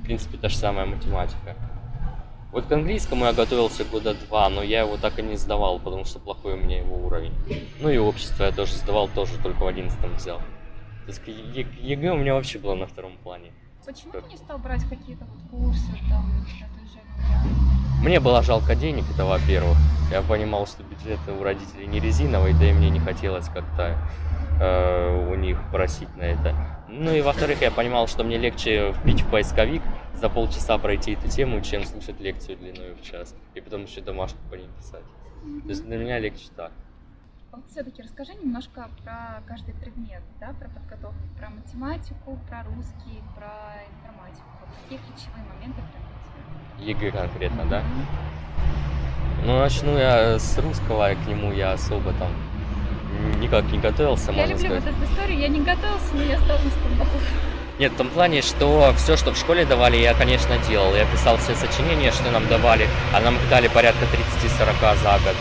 В 0.00 0.04
принципе, 0.04 0.36
та 0.36 0.48
же 0.48 0.56
самая 0.56 0.86
математика. 0.86 1.56
Вот 2.56 2.64
к 2.64 2.72
английскому 2.72 3.26
я 3.26 3.34
готовился 3.34 3.84
года 3.84 4.14
два, 4.14 4.48
но 4.48 4.62
я 4.62 4.80
его 4.80 4.96
так 4.96 5.18
и 5.18 5.22
не 5.22 5.36
сдавал, 5.36 5.78
потому 5.78 6.06
что 6.06 6.18
плохой 6.18 6.54
у 6.54 6.56
меня 6.56 6.78
его 6.78 6.96
уровень. 6.96 7.34
Ну 7.80 7.90
и 7.90 7.98
общество 7.98 8.44
я 8.44 8.50
тоже 8.50 8.72
сдавал, 8.76 9.08
тоже 9.08 9.36
только 9.42 9.62
в 9.62 9.66
одиннадцатом 9.66 10.14
взял. 10.14 10.38
То 10.38 11.08
есть 11.08 11.20
ЕГЭ 11.26 12.12
у 12.12 12.16
меня 12.16 12.32
вообще 12.32 12.58
было 12.58 12.74
на 12.74 12.86
втором 12.86 13.18
плане. 13.18 13.52
Почему 13.84 14.10
ты 14.10 14.22
не 14.30 14.38
стал 14.38 14.56
брать 14.56 14.82
какие-то 14.88 15.26
вот 15.26 15.50
курсы 15.50 15.92
там 16.08 16.32
для 16.46 16.66
той 16.68 16.86
же 16.88 18.02
Мне 18.02 18.20
было 18.20 18.42
жалко 18.42 18.74
денег, 18.74 19.04
это 19.12 19.26
во-первых. 19.26 19.76
Я 20.10 20.22
понимал, 20.22 20.66
что 20.66 20.82
бюджет 20.82 21.20
у 21.28 21.44
родителей 21.44 21.86
не 21.86 22.00
резиновый, 22.00 22.54
да 22.54 22.70
и 22.70 22.72
мне 22.72 22.88
не 22.88 23.00
хотелось 23.00 23.50
как-то 23.50 23.98
э, 24.62 25.30
у 25.30 25.34
них 25.34 25.58
просить 25.70 26.16
на 26.16 26.22
это. 26.22 26.56
Ну 26.88 27.12
и 27.12 27.20
во-вторых, 27.20 27.62
я 27.62 27.70
понимал, 27.70 28.06
что 28.06 28.22
мне 28.22 28.38
легче 28.38 28.92
вбить 28.92 29.22
в 29.22 29.30
поисковик, 29.30 29.82
за 30.14 30.28
полчаса 30.28 30.78
пройти 30.78 31.12
эту 31.12 31.28
тему, 31.28 31.60
чем 31.60 31.84
слушать 31.84 32.20
лекцию 32.20 32.56
длиной 32.58 32.94
в 32.94 33.02
час. 33.02 33.34
И 33.54 33.60
потом 33.60 33.84
еще 33.84 34.00
домашку 34.00 34.38
по 34.50 34.54
ней 34.54 34.68
писать. 34.78 35.04
Mm-hmm. 35.44 35.62
То 35.62 35.68
есть 35.68 35.84
для 35.84 35.96
меня 35.98 36.18
легче 36.18 36.48
так. 36.56 36.72
Вот 37.52 37.64
все-таки 37.70 38.02
расскажи 38.02 38.34
немножко 38.34 38.88
про 39.02 39.42
каждый 39.46 39.74
предмет, 39.74 40.22
да, 40.40 40.54
про 40.58 40.68
подготовку, 40.68 41.20
про 41.38 41.50
математику, 41.50 42.38
про 42.48 42.64
русский, 42.64 43.22
про 43.34 43.82
информатику. 43.92 44.46
Какие 44.82 44.98
ключевые 44.98 45.44
моменты 45.54 45.80
прям 45.92 46.86
ЕГЭ 46.86 47.10
конкретно, 47.10 47.62
м-м, 47.62 47.68
да? 47.68 47.82
Ну, 49.44 49.58
начну 49.58 49.96
я 49.98 50.38
с 50.38 50.58
русского, 50.58 51.14
к 51.14 51.28
нему 51.28 51.52
я 51.52 51.72
особо 51.72 52.12
там 52.14 52.30
никак 53.40 53.64
не 53.72 53.78
готовился, 53.78 54.32
я 54.32 54.38
можно 54.38 54.58
сказать. 54.58 54.62
Я 54.62 54.76
люблю 54.76 54.92
вот 54.92 55.04
эту 55.04 55.12
историю, 55.12 55.38
я 55.38 55.48
не 55.48 55.60
готовился, 55.60 56.14
но 56.14 56.22
я 56.22 56.38
стал 56.38 56.58
на 56.58 56.70
нет, 57.78 57.92
в 57.92 57.96
том 57.96 58.08
плане, 58.08 58.40
что 58.40 58.94
все, 58.96 59.18
что 59.18 59.32
в 59.32 59.36
школе 59.36 59.66
давали, 59.66 59.98
я, 59.98 60.14
конечно, 60.14 60.56
делал. 60.66 60.94
Я 60.94 61.04
писал 61.04 61.36
все 61.36 61.54
сочинения, 61.54 62.10
что 62.10 62.30
нам 62.30 62.48
давали, 62.48 62.88
а 63.12 63.20
нам 63.20 63.36
их 63.36 63.50
дали 63.50 63.68
порядка 63.68 64.06
30-40 64.06 64.96
за 65.02 65.12
год. 65.22 65.36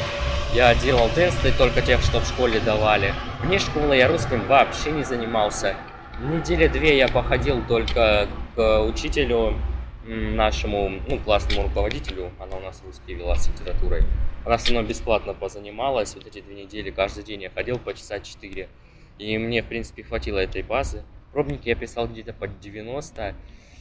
Я 0.54 0.76
делал 0.76 1.10
тесты 1.16 1.54
только 1.58 1.82
тех, 1.82 2.02
что 2.02 2.20
в 2.20 2.28
школе 2.28 2.60
давали. 2.60 3.14
Вне 3.42 3.58
школы 3.58 3.96
я 3.96 4.10
русским 4.10 4.46
вообще 4.48 4.92
не 4.92 5.06
занимался. 5.06 5.76
Недели 6.20 6.68
две 6.68 6.98
я 6.98 7.08
походил 7.08 7.62
только 7.70 8.28
к 8.54 8.82
учителю 8.82 9.56
нашему, 10.06 10.92
ну, 11.08 11.18
классному 11.20 11.64
руководителю, 11.64 12.32
она 12.40 12.58
у 12.58 12.62
нас 12.62 12.82
русский 12.86 13.14
вела 13.14 13.36
с 13.38 13.48
литературой. 13.48 14.04
Она 14.46 14.60
со 14.60 14.72
мной 14.72 14.86
бесплатно 14.86 15.34
позанималась, 15.34 16.14
вот 16.14 16.28
эти 16.28 16.40
две 16.40 16.64
недели, 16.64 16.92
каждый 16.92 17.24
день 17.24 17.42
я 17.42 17.50
ходил 17.50 17.80
по 17.80 17.94
часа 17.94 18.20
4. 18.20 18.70
И 19.18 19.38
мне, 19.38 19.64
в 19.64 19.66
принципе, 19.66 20.04
хватило 20.04 20.38
этой 20.38 20.62
базы. 20.62 21.04
Пробники 21.32 21.68
я 21.68 21.76
писал 21.76 22.08
где-то 22.08 22.34
под 22.34 22.60
90. 22.60 23.34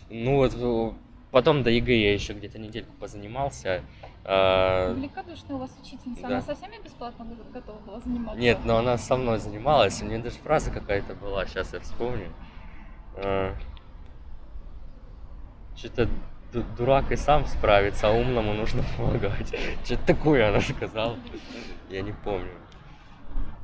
Ну 0.08 0.36
вот 0.36 0.54
э, 0.56 0.92
потом 1.30 1.62
до 1.62 1.70
ЕГЭ 1.70 1.94
я 1.96 2.14
еще 2.14 2.32
где-то 2.32 2.58
недельку 2.58 2.92
позанимался. 2.98 3.82
А, 4.24 4.94
Великодушная 4.94 5.56
у 5.56 5.58
вас 5.58 5.70
учительница, 5.82 6.22
да. 6.22 6.28
она 6.28 6.40
совсем 6.42 6.70
бесплатно 6.82 7.26
готова 7.52 7.78
была 7.80 8.00
заниматься? 8.00 8.40
Нет, 8.40 8.58
но 8.64 8.78
она 8.78 8.96
со 8.96 9.16
мной 9.16 9.38
занималась, 9.38 10.00
у 10.00 10.06
нее 10.06 10.18
даже 10.18 10.36
фраза 10.36 10.70
какая-то 10.70 11.14
была, 11.14 11.46
сейчас 11.46 11.74
я 11.74 11.80
вспомню. 11.80 12.32
А, 13.16 13.54
Что-то 15.76 16.08
дурак 16.62 17.12
и 17.12 17.16
сам 17.16 17.46
справится, 17.46 18.08
а 18.08 18.12
умному 18.12 18.54
нужно 18.54 18.84
помогать. 18.96 19.54
Что-то 19.84 20.06
такое 20.06 20.48
она 20.48 20.60
сказала, 20.60 21.16
я 21.90 22.02
не 22.02 22.12
помню. 22.12 22.52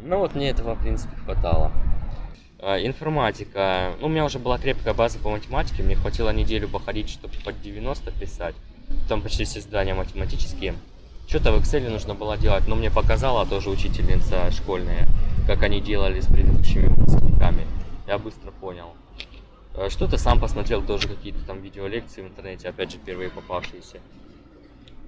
Ну 0.02 0.18
вот 0.18 0.34
мне 0.34 0.50
этого, 0.50 0.74
в 0.74 0.80
принципе, 0.80 1.14
хватало. 1.16 1.72
А, 2.62 2.78
информатика. 2.78 3.94
Ну, 4.00 4.06
у 4.06 4.10
меня 4.10 4.24
уже 4.24 4.38
была 4.38 4.58
крепкая 4.58 4.94
база 4.94 5.18
по 5.18 5.30
математике. 5.30 5.82
Мне 5.82 5.96
хватило 5.96 6.30
неделю 6.30 6.68
походить, 6.68 7.08
чтобы 7.08 7.34
под 7.44 7.60
90 7.62 8.10
писать. 8.12 8.54
Там 9.08 9.22
почти 9.22 9.44
все 9.44 9.60
задания 9.60 9.94
математические. 9.94 10.74
Что-то 11.26 11.52
в 11.52 11.60
Excel 11.60 11.88
нужно 11.88 12.14
было 12.14 12.36
делать, 12.36 12.66
но 12.66 12.74
мне 12.74 12.90
показала 12.90 13.46
тоже 13.46 13.70
учительница 13.70 14.50
школьная, 14.50 15.06
как 15.46 15.62
они 15.62 15.80
делали 15.80 16.20
с 16.20 16.26
предыдущими 16.26 16.88
выпускниками. 16.88 17.66
Я 18.08 18.18
быстро 18.18 18.50
понял. 18.50 18.94
А, 19.80 19.88
что-то 19.88 20.18
сам 20.18 20.38
посмотрел 20.38 20.82
тоже 20.82 21.08
какие-то 21.08 21.40
там 21.46 21.62
видеолекции 21.62 22.20
в 22.20 22.26
интернете, 22.26 22.68
опять 22.68 22.92
же 22.92 22.98
первые 22.98 23.30
попавшиеся. 23.30 24.00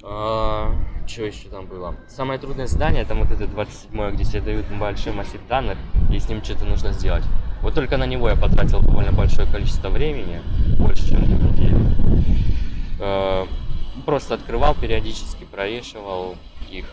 А, 0.02 0.74
что 1.06 1.24
еще 1.26 1.48
там 1.50 1.66
было? 1.66 1.94
Самое 2.08 2.40
трудное 2.40 2.66
задание, 2.66 3.04
там 3.04 3.18
вот 3.18 3.30
это 3.30 3.46
27 3.46 4.14
где 4.14 4.24
тебе 4.24 4.40
дают 4.40 4.66
большой 4.68 5.12
массив 5.12 5.40
данных, 5.46 5.76
и 6.10 6.18
с 6.18 6.26
ним 6.26 6.42
что-то 6.42 6.64
нужно 6.64 6.92
сделать. 6.92 7.24
Вот 7.60 7.74
только 7.74 7.98
на 7.98 8.06
него 8.06 8.30
я 8.30 8.34
потратил 8.34 8.80
довольно 8.80 9.12
большое 9.12 9.46
количество 9.46 9.90
времени, 9.90 10.40
больше, 10.78 11.06
чем 11.06 11.22
две 11.22 11.34
недели. 11.34 11.76
А, 12.98 13.46
просто 14.06 14.34
открывал 14.34 14.74
периодически, 14.74 15.44
прорешивал 15.44 16.36
их. 16.70 16.86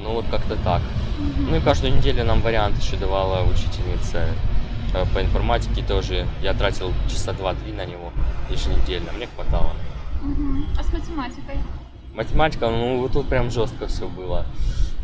Ну 0.00 0.12
вот 0.12 0.26
как-то 0.30 0.54
так. 0.54 0.82
Ну 1.18 1.56
и 1.56 1.60
каждую 1.60 1.96
неделю 1.96 2.24
нам 2.24 2.42
вариант 2.42 2.78
еще 2.80 2.96
давала 2.96 3.42
учительница 3.42 4.28
по 4.92 5.20
информатике 5.20 5.82
тоже. 5.82 6.26
Я 6.42 6.54
тратил 6.54 6.92
часа 7.08 7.32
два-три 7.32 7.72
на 7.72 7.84
него 7.84 8.12
еженедельно, 8.50 9.12
мне 9.12 9.28
хватало. 9.34 9.72
Угу. 10.22 10.64
А 10.78 10.82
с 10.82 10.92
математикой? 10.92 11.56
Математика, 12.14 12.68
ну 12.68 13.00
вот 13.00 13.12
тут 13.12 13.28
прям 13.28 13.50
жестко 13.50 13.86
все 13.86 14.08
было. 14.08 14.44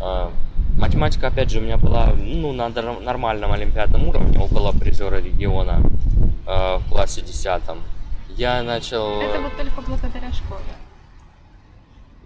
А, 0.00 0.33
математика, 0.76 1.28
опять 1.28 1.50
же, 1.50 1.59
у 1.59 1.62
меня 1.62 1.76
была 1.76 2.12
ну, 2.16 2.52
на 2.52 2.69
нормальном 2.69 3.52
олимпиадном 3.52 4.09
уровне, 4.09 4.38
около 4.38 4.73
призера 4.73 5.16
региона 5.16 5.81
а, 6.47 6.78
в 6.78 6.88
классе 6.88 7.23
10. 7.23 7.62
Я 8.37 8.62
начал... 8.62 9.21
Это 9.21 9.40
вот 9.40 9.57
только 9.57 9.81
благодаря 9.81 10.33
школе. 10.33 10.61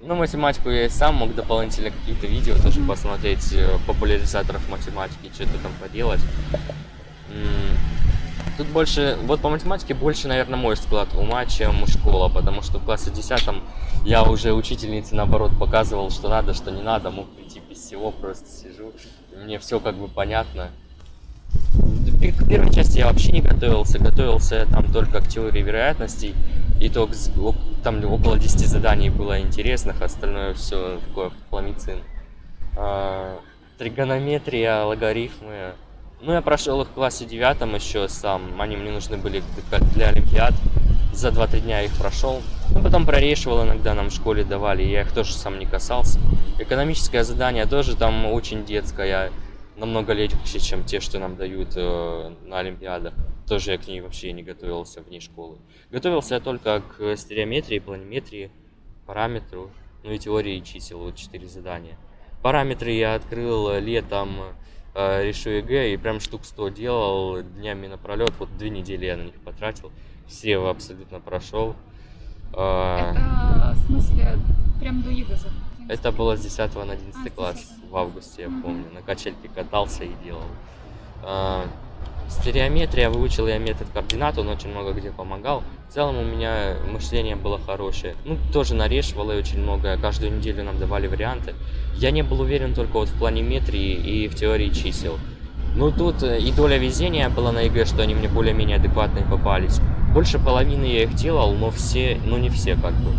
Ну, 0.02 0.14
математику 0.14 0.70
я 0.70 0.86
и 0.86 0.88
сам 0.88 1.16
мог 1.16 1.34
дополнительно 1.34 1.90
какие-то 1.90 2.26
видео 2.26 2.54
mm-hmm. 2.54 2.62
тоже 2.62 2.80
посмотреть, 2.80 3.52
э, 3.52 3.78
популяризаторов 3.86 4.66
математики, 4.70 5.30
что-то 5.34 5.58
там 5.62 5.72
поделать. 5.78 6.20
Тут 8.60 8.68
больше, 8.68 9.16
вот 9.24 9.40
по 9.40 9.48
математике 9.48 9.94
больше, 9.94 10.28
наверное, 10.28 10.58
мой 10.58 10.76
склад 10.76 11.08
ума, 11.14 11.46
чем 11.46 11.86
школа, 11.86 12.28
потому 12.28 12.60
что 12.60 12.78
в 12.78 12.84
классе 12.84 13.10
10 13.10 13.40
я 14.04 14.22
уже 14.22 14.52
учительнице, 14.52 15.14
наоборот, 15.14 15.52
показывал, 15.58 16.10
что 16.10 16.28
надо, 16.28 16.52
что 16.52 16.70
не 16.70 16.82
надо, 16.82 17.10
мог 17.10 17.28
прийти 17.30 17.60
без 17.60 17.78
всего, 17.78 18.10
просто 18.10 18.46
сижу, 18.48 18.92
мне 19.42 19.58
все 19.58 19.80
как 19.80 19.96
бы 19.96 20.08
понятно. 20.08 20.70
К 22.38 22.46
первой 22.46 22.70
части 22.70 22.98
я 22.98 23.06
вообще 23.06 23.32
не 23.32 23.40
готовился, 23.40 23.98
готовился 23.98 24.66
там 24.70 24.92
только 24.92 25.22
к 25.22 25.28
теории 25.28 25.62
вероятностей, 25.62 26.34
и 26.80 26.90
то 26.90 27.08
там 27.82 28.04
около 28.12 28.38
10 28.38 28.68
заданий 28.68 29.08
было 29.08 29.40
интересных, 29.40 30.02
остальное 30.02 30.52
все 30.52 31.00
такое 31.08 31.30
фламицин. 31.48 32.00
А, 32.76 33.38
тригонометрия, 33.78 34.84
логарифмы, 34.84 35.72
ну, 36.22 36.32
я 36.32 36.42
прошел 36.42 36.82
их 36.82 36.88
в 36.88 36.92
классе 36.92 37.24
девятом 37.24 37.74
еще 37.74 38.08
сам. 38.08 38.60
Они 38.60 38.76
мне 38.76 38.90
нужны 38.90 39.16
были 39.16 39.42
для 39.94 40.08
Олимпиад. 40.08 40.54
За 41.12 41.28
2-3 41.28 41.60
дня 41.60 41.82
их 41.82 41.96
прошел. 41.96 42.42
Ну, 42.70 42.82
потом 42.82 43.06
прорешивал 43.06 43.64
иногда 43.64 43.94
нам 43.94 44.10
в 44.10 44.12
школе 44.12 44.44
давали. 44.44 44.82
Я 44.82 45.02
их 45.02 45.12
тоже 45.12 45.32
сам 45.32 45.58
не 45.58 45.66
касался. 45.66 46.20
Экономическое 46.58 47.24
задание 47.24 47.66
тоже 47.66 47.96
там 47.96 48.26
очень 48.26 48.64
детское. 48.64 49.32
Намного 49.76 50.12
легче, 50.12 50.60
чем 50.60 50.84
те, 50.84 51.00
что 51.00 51.18
нам 51.18 51.36
дают 51.36 51.72
э, 51.74 52.34
на 52.44 52.58
Олимпиадах. 52.58 53.14
Тоже 53.48 53.72
я 53.72 53.78
к 53.78 53.88
ней 53.88 54.02
вообще 54.02 54.32
не 54.32 54.42
готовился 54.42 55.00
вне 55.00 55.20
школы. 55.20 55.56
Готовился 55.90 56.34
я 56.34 56.40
только 56.40 56.82
к 56.82 57.16
стереометрии, 57.16 57.78
планиметрии, 57.78 58.50
параметру, 59.06 59.70
ну 60.04 60.12
и 60.12 60.18
теории 60.18 60.60
чисел, 60.60 60.98
вот 60.98 61.16
четыре 61.16 61.48
задания. 61.48 61.96
Параметры 62.42 62.92
я 62.92 63.14
открыл 63.14 63.78
летом, 63.80 64.36
решу 64.94 65.50
ЕГЭ 65.50 65.92
и 65.92 65.96
прям 65.96 66.20
штук 66.20 66.44
100 66.44 66.68
делал 66.70 67.42
днями 67.42 67.86
напролет, 67.86 68.32
вот 68.38 68.56
две 68.56 68.70
недели 68.70 69.06
я 69.06 69.16
на 69.16 69.22
них 69.22 69.34
потратил, 69.44 69.92
все 70.26 70.58
абсолютно 70.58 71.20
прошел. 71.20 71.76
Э, 72.52 73.12
это 73.12 73.74
в 73.74 73.86
смысле 73.86 74.38
прям 74.80 75.02
до 75.02 75.10
ЕГЭ? 75.10 75.36
Это 75.88 76.12
было 76.12 76.36
с 76.36 76.40
10 76.40 76.74
на 76.76 76.92
11 76.92 77.26
а, 77.26 77.30
класс 77.30 77.72
в 77.90 77.96
августе, 77.96 78.42
я 78.42 78.48
помню. 78.48 78.84
На 78.92 79.02
качельке 79.02 79.48
катался 79.48 80.04
и 80.04 80.12
делал. 80.24 80.44
Стереометрия, 82.30 83.10
выучил 83.10 83.48
я 83.48 83.58
метод 83.58 83.88
координат, 83.92 84.38
он 84.38 84.48
очень 84.48 84.70
много 84.70 84.92
где 84.92 85.10
помогал. 85.10 85.64
В 85.88 85.92
целом 85.92 86.16
у 86.16 86.24
меня 86.24 86.76
мышление 86.88 87.34
было 87.34 87.58
хорошее. 87.58 88.14
Ну, 88.24 88.38
тоже 88.52 88.76
нарешивало 88.76 89.32
очень 89.32 89.58
многое. 89.58 89.98
Каждую 89.98 90.36
неделю 90.36 90.62
нам 90.62 90.78
давали 90.78 91.08
варианты. 91.08 91.54
Я 91.96 92.12
не 92.12 92.22
был 92.22 92.40
уверен 92.40 92.72
только 92.72 92.92
вот 92.92 93.08
в 93.08 93.18
планиметрии 93.18 93.92
и 93.94 94.28
в 94.28 94.36
теории 94.36 94.70
чисел. 94.70 95.18
Ну, 95.74 95.90
тут 95.90 96.22
э, 96.22 96.38
и 96.38 96.52
доля 96.52 96.78
везения 96.78 97.28
была 97.28 97.50
на 97.50 97.62
ЕГЭ, 97.62 97.84
что 97.84 98.02
они 98.02 98.14
мне 98.14 98.28
более-менее 98.28 98.76
адекватные 98.76 99.24
попались. 99.24 99.80
Больше 100.14 100.38
половины 100.38 100.84
я 100.84 101.02
их 101.02 101.14
делал, 101.14 101.52
но 101.54 101.70
все, 101.72 102.16
ну 102.24 102.38
не 102.38 102.48
все 102.48 102.76
как 102.76 102.94
бы. 102.94 103.12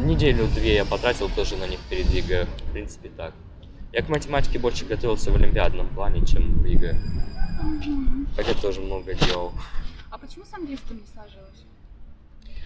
Неделю-две 0.00 0.76
я 0.76 0.84
потратил 0.84 1.28
тоже 1.28 1.56
на 1.56 1.66
них 1.66 1.80
перед 1.90 2.06
ЕГЭ. 2.06 2.46
В 2.68 2.72
принципе, 2.72 3.10
так. 3.16 3.34
Я 3.92 4.02
к 4.02 4.08
математике 4.08 4.60
больше 4.60 4.84
готовился 4.84 5.32
в 5.32 5.34
олимпиадном 5.34 5.88
плане, 5.88 6.24
чем 6.24 6.62
в 6.62 6.64
ЕГЭ. 6.64 6.96
Хотя 8.36 8.54
тоже 8.54 8.80
много 8.80 9.14
делал. 9.14 9.52
А 10.10 10.18
почему 10.18 10.44
с 10.44 10.52
английским 10.54 10.96
не 10.96 11.06
сложилось? 11.12 11.64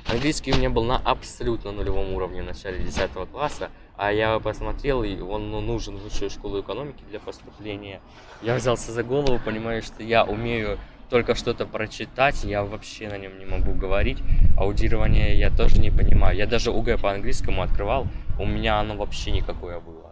Английский 0.09 0.53
у 0.53 0.57
меня 0.57 0.71
был 0.71 0.85
на 0.85 0.99
абсолютно 0.99 1.73
нулевом 1.73 2.13
уровне 2.15 2.43
в 2.43 2.47
начале 2.47 2.85
10 2.85 3.11
класса, 3.33 3.71
а 3.97 4.13
я 4.13 4.39
посмотрел, 4.39 5.03
и 5.03 5.21
он 5.21 5.51
ну, 5.51 5.61
нужен 5.61 5.97
в 5.97 6.03
высшую 6.03 6.31
школу 6.31 6.61
экономики 6.61 7.03
для 7.11 7.19
поступления. 7.19 8.01
Я 8.41 8.55
взялся 8.55 8.93
за 8.93 9.03
голову, 9.03 9.41
понимаю, 9.45 9.83
что 9.83 10.05
я 10.05 10.25
умею 10.25 10.79
только 11.11 11.35
что-то 11.35 11.67
прочитать, 11.67 12.45
я 12.45 12.65
вообще 12.65 13.09
на 13.09 13.19
нем 13.19 13.39
не 13.39 13.47
могу 13.47 13.73
говорить. 13.73 14.19
Аудирование 14.57 15.37
я 15.37 15.51
тоже 15.51 15.81
не 15.81 15.91
понимаю. 15.91 16.37
Я 16.37 16.47
даже 16.47 16.71
ОГЭ 16.71 17.01
по 17.01 17.11
английскому 17.11 17.63
открывал, 17.63 18.07
у 18.39 18.47
меня 18.47 18.79
оно 18.79 18.97
вообще 18.97 19.33
никакое 19.33 19.81
было. 19.81 20.06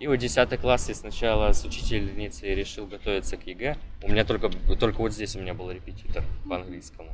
И 0.00 0.08
вот 0.08 0.16
10 0.16 0.60
класс 0.60 0.88
я 0.88 0.94
сначала 0.94 1.52
с 1.52 1.64
учительницей 1.64 2.54
решил 2.54 2.86
готовиться 2.86 3.36
к 3.36 3.46
ЕГЭ. 3.46 3.76
У 4.02 4.10
меня 4.10 4.24
только, 4.24 4.50
только 4.78 5.00
вот 5.00 5.12
здесь 5.12 5.36
у 5.36 5.40
меня 5.40 5.54
был 5.54 5.70
репетитор 5.70 6.24
по 6.48 6.56
английскому. 6.56 7.10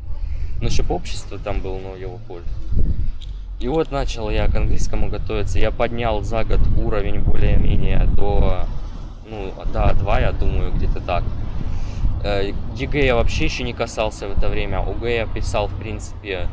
Ну, 0.61 0.67
еще 0.67 0.83
по 0.83 0.93
обществу 0.93 1.39
там 1.39 1.61
был, 1.61 1.79
но 1.79 1.95
его 1.95 2.19
позже. 2.27 2.49
И 3.61 3.69
вот 3.69 3.91
начал 3.91 4.31
я 4.31 4.49
к 4.49 4.55
английскому 4.55 5.11
готовиться. 5.11 5.59
Я 5.59 5.71
поднял 5.71 6.23
за 6.23 6.45
год 6.45 6.61
уровень 6.79 7.21
более-менее 7.21 8.07
до, 8.07 8.67
ну, 9.29 9.53
до 9.73 9.91
A2, 9.91 10.21
я 10.23 10.33
думаю, 10.33 10.73
где-то 10.73 11.01
так. 11.01 11.25
Э, 12.25 12.51
ЕГЭ 12.77 13.05
я 13.05 13.15
вообще 13.15 13.45
еще 13.45 13.63
не 13.63 13.75
касался 13.75 14.27
в 14.27 14.39
это 14.39 14.49
время. 14.49 14.79
ОГЭ 14.79 15.17
я 15.17 15.27
писал, 15.27 15.67
в 15.67 15.79
принципе, 15.79 16.49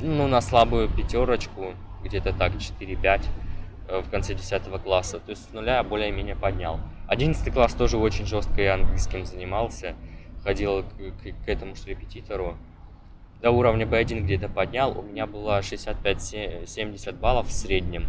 ну, 0.00 0.28
на 0.28 0.40
слабую 0.40 0.88
пятерочку, 0.88 1.74
где-то 2.04 2.32
так, 2.32 2.52
4-5 2.54 3.04
э, 3.04 3.45
в 3.88 4.10
конце 4.10 4.34
10 4.34 4.62
класса. 4.82 5.18
То 5.18 5.30
есть 5.30 5.50
с 5.50 5.52
нуля 5.52 5.82
более-менее 5.82 6.36
поднял. 6.36 6.80
11 7.08 7.52
класс 7.52 7.74
тоже 7.74 7.98
очень 7.98 8.26
жестко 8.26 8.60
я 8.60 8.74
английским 8.74 9.24
занимался. 9.24 9.94
Ходил 10.42 10.82
к, 10.82 10.86
к, 11.22 11.44
к 11.44 11.48
этому 11.48 11.74
же 11.76 11.84
репетитору. 11.86 12.56
До 13.42 13.50
уровня 13.50 13.84
B1 13.84 14.20
где-то 14.20 14.48
поднял. 14.48 14.98
У 14.98 15.02
меня 15.02 15.26
было 15.26 15.60
65-70 15.60 17.12
баллов 17.12 17.48
в 17.48 17.52
среднем 17.52 18.06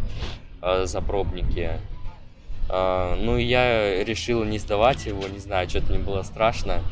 э, 0.62 0.86
за 0.86 1.00
пробники. 1.00 1.72
А, 2.70 3.16
ну, 3.16 3.36
я 3.36 4.04
решил 4.04 4.44
не 4.44 4.58
сдавать 4.58 5.06
его, 5.06 5.26
не 5.28 5.38
знаю, 5.38 5.68
что-то 5.68 5.92
мне 5.92 5.98
было 5.98 6.22
страшно. 6.22 6.82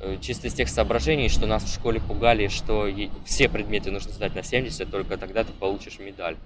Э, 0.00 0.16
чисто 0.20 0.48
из 0.48 0.54
тех 0.54 0.68
соображений, 0.68 1.28
что 1.28 1.46
нас 1.46 1.64
в 1.64 1.74
школе 1.74 2.00
пугали, 2.00 2.48
что 2.48 2.88
все 3.24 3.48
предметы 3.48 3.90
нужно 3.90 4.12
сдать 4.12 4.34
на 4.34 4.42
70, 4.42 4.90
только 4.90 5.16
тогда 5.16 5.44
ты 5.44 5.52
получишь 5.52 5.98
медаль. 5.98 6.36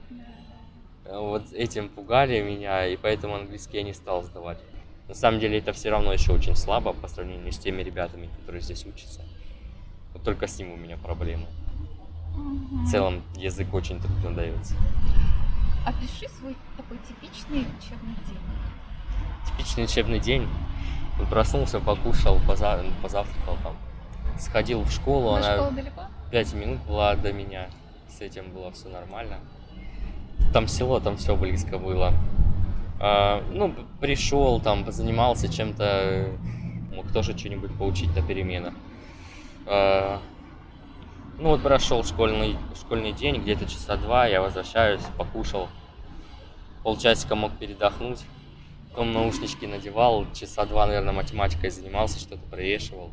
Э, 1.09 1.19
вот 1.19 1.53
этим 1.53 1.89
пугали 1.89 2.41
меня, 2.43 2.87
и 2.87 2.97
поэтому 2.97 3.37
английский 3.37 3.79
я 3.79 3.83
не 3.83 3.95
стал 3.95 4.23
сдавать. 4.23 4.59
На 5.09 5.15
самом 5.15 5.41
деле 5.41 5.59
это 5.59 5.73
все 5.73 5.89
равно 5.91 6.13
еще 6.13 6.33
очень 6.33 6.55
слабо 6.55 6.93
по 6.93 7.09
сравнению 7.09 7.51
с 7.51 7.59
теми 7.59 7.83
ребятами, 7.83 8.29
которые 8.41 8.61
здесь 8.61 8.85
учатся. 8.85 9.23
Вот 10.13 10.23
только 10.23 10.47
с 10.47 10.59
ним 10.59 10.73
у 10.73 10.77
меня 10.77 10.99
проблемы. 10.99 11.47
В 12.35 12.91
целом 12.91 13.23
язык 13.37 13.73
очень 13.73 14.01
трудно 14.01 14.35
дается. 14.35 14.75
Опиши 15.87 16.29
свой 16.29 16.55
такой 16.77 16.99
типичный 16.99 17.61
учебный 17.61 18.15
день. 18.27 18.39
Типичный 19.47 19.85
учебный 19.85 20.21
день. 20.21 20.47
Проснулся, 21.31 21.81
покушал, 21.81 22.39
поза... 22.47 22.85
позавтракал 23.03 23.57
там. 23.63 23.77
Сходил 24.39 24.83
в 24.83 24.91
школу, 24.93 25.33
На 25.33 25.39
она 25.39 25.55
школа 25.57 25.71
далеко? 25.71 26.03
пять 26.31 26.53
минут 26.53 26.81
была 26.87 27.17
до 27.17 27.33
меня. 27.33 27.71
С 28.09 28.21
этим 28.21 28.53
было 28.53 28.71
все 28.73 28.89
нормально. 28.89 29.39
Там 30.53 30.69
село, 30.69 31.01
там 31.01 31.17
все 31.17 31.37
близко 31.37 31.79
было. 31.79 32.15
А, 33.01 33.43
ну, 33.53 33.75
пришел, 34.01 34.61
там, 34.61 34.85
позанимался 34.85 35.53
чем-то, 35.53 36.31
мог 36.95 37.13
тоже 37.13 37.37
что-нибудь 37.37 37.73
поучить 37.77 38.15
на 38.17 38.23
переменах. 38.23 38.75
А, 39.67 40.21
ну 41.39 41.51
вот 41.51 41.63
прошел 41.63 42.03
школьный, 42.03 42.57
школьный 42.75 43.13
день, 43.13 43.37
где-то 43.37 43.67
часа 43.67 43.97
два, 43.97 44.27
я 44.27 44.43
возвращаюсь, 44.43 45.03
покушал, 45.17 45.69
полчасика 46.83 47.37
мог 47.37 47.53
передохнуть, 47.53 48.25
потом 48.91 49.13
наушнички 49.13 49.67
надевал, 49.67 50.27
часа 50.35 50.65
два, 50.65 50.87
наверное, 50.87 51.13
математикой 51.13 51.71
занимался, 51.71 52.19
что-то 52.19 52.43
прорешивал. 52.51 53.11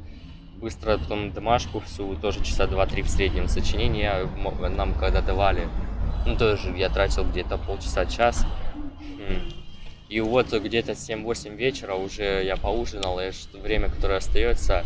Быстро 0.55 0.97
потом 0.97 1.33
домашку 1.33 1.81
всю, 1.81 2.15
тоже 2.15 2.43
часа 2.43 2.65
два-три 2.65 3.03
в 3.03 3.09
среднем 3.09 3.47
сочинения 3.47 4.27
нам 4.75 4.95
когда 4.95 5.21
давали. 5.21 5.67
Ну, 6.25 6.35
тоже 6.35 6.69
я 6.75 6.89
тратил 6.89 7.23
где-то 7.23 7.57
полчаса-час. 7.57 8.45
И 10.07 10.21
вот 10.21 10.53
где-то 10.53 10.91
7-8 10.91 11.55
вечера 11.55 11.95
уже 11.95 12.43
я 12.43 12.57
поужинал, 12.57 13.19
и 13.19 13.31
время, 13.57 13.89
которое 13.89 14.17
остается, 14.17 14.85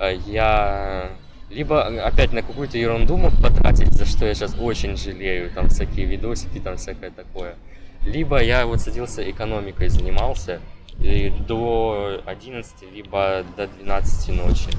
э, 0.00 0.16
я 0.26 1.10
либо 1.50 1.84
опять 2.04 2.32
на 2.32 2.42
какую-то 2.42 2.78
ерунду 2.78 3.16
мог 3.16 3.32
потратить, 3.42 3.92
за 3.92 4.06
что 4.06 4.26
я 4.26 4.34
сейчас 4.34 4.54
очень 4.58 4.96
жалею, 4.96 5.50
там 5.50 5.68
всякие 5.68 6.06
видосики, 6.06 6.60
там 6.60 6.76
всякое 6.76 7.10
такое. 7.10 7.56
Либо 8.04 8.42
я 8.42 8.66
вот 8.66 8.80
садился 8.80 9.28
экономикой, 9.28 9.88
занимался 9.88 10.60
и 10.98 11.30
до 11.46 12.22
11, 12.26 12.92
либо 12.92 13.44
до 13.56 13.66
12 13.66 14.28
ночи. 14.36 14.70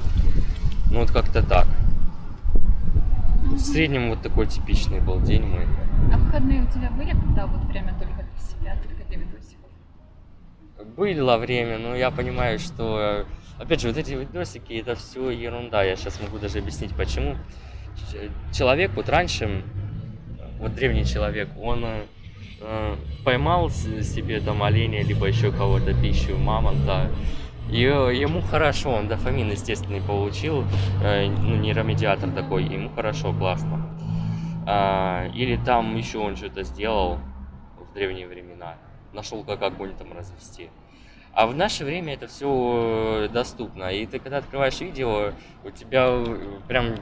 Ну 0.90 1.00
вот 1.00 1.10
как-то 1.10 1.42
так. 1.42 1.66
В 3.50 3.58
среднем 3.58 4.10
вот 4.10 4.22
такой 4.22 4.46
типичный 4.46 5.00
был 5.00 5.20
день 5.20 5.42
мой. 5.42 5.66
А 6.12 6.18
выходные 6.18 6.62
у 6.62 6.66
тебя 6.66 6.90
были, 6.90 7.10
когда 7.10 7.46
вот 7.46 7.64
время 7.66 7.94
только 7.98 8.22
для 8.22 8.40
себя, 8.40 8.76
только 8.82 9.04
для 9.08 9.18
видосиков? 9.18 9.68
Было 10.96 11.36
время, 11.36 11.78
но 11.78 11.94
я 11.94 12.10
понимаю, 12.10 12.58
что 12.58 13.26
Опять 13.60 13.82
же, 13.82 13.88
вот 13.88 13.98
эти 13.98 14.14
видосики, 14.14 14.72
это 14.72 14.94
все 14.94 15.28
ерунда. 15.28 15.82
Я 15.82 15.94
сейчас 15.94 16.18
могу 16.18 16.38
даже 16.38 16.60
объяснить, 16.60 16.96
почему. 16.96 17.36
Человек, 18.54 18.92
вот 18.96 19.10
раньше, 19.10 19.62
вот 20.58 20.74
древний 20.74 21.04
человек, 21.04 21.50
он 21.60 21.84
э, 21.84 22.96
поймал 23.22 23.68
себе 23.68 24.40
там 24.40 24.62
оленя, 24.62 25.04
либо 25.04 25.26
еще 25.26 25.52
кого-то 25.52 25.92
пищу, 25.92 26.38
мамонта, 26.38 27.10
и 27.70 27.82
ему 27.82 28.40
хорошо, 28.42 28.90
он 28.90 29.08
дофамин 29.08 29.50
естественный 29.50 30.00
получил, 30.00 30.64
э, 31.02 31.26
ну, 31.26 31.56
нейромедиатор 31.56 32.30
такой, 32.30 32.64
ему 32.64 32.90
хорошо, 32.90 33.32
классно. 33.32 33.90
А, 34.66 35.28
или 35.34 35.56
там 35.56 35.96
еще 35.96 36.18
он 36.18 36.36
что-то 36.36 36.62
сделал 36.64 37.18
в 37.78 37.94
древние 37.94 38.26
времена, 38.26 38.74
нашел 39.12 39.42
как 39.44 39.62
огонь 39.62 39.94
там 39.96 40.12
развести. 40.12 40.68
А 41.32 41.46
в 41.46 41.54
наше 41.54 41.84
время 41.84 42.14
это 42.14 42.26
все 42.26 43.28
доступно. 43.32 43.90
И 43.90 44.04
ты 44.06 44.18
когда 44.18 44.38
открываешь 44.38 44.80
видео, 44.80 45.32
у 45.64 45.70
тебя 45.70 46.06
э, 46.08 46.60
прям 46.66 46.94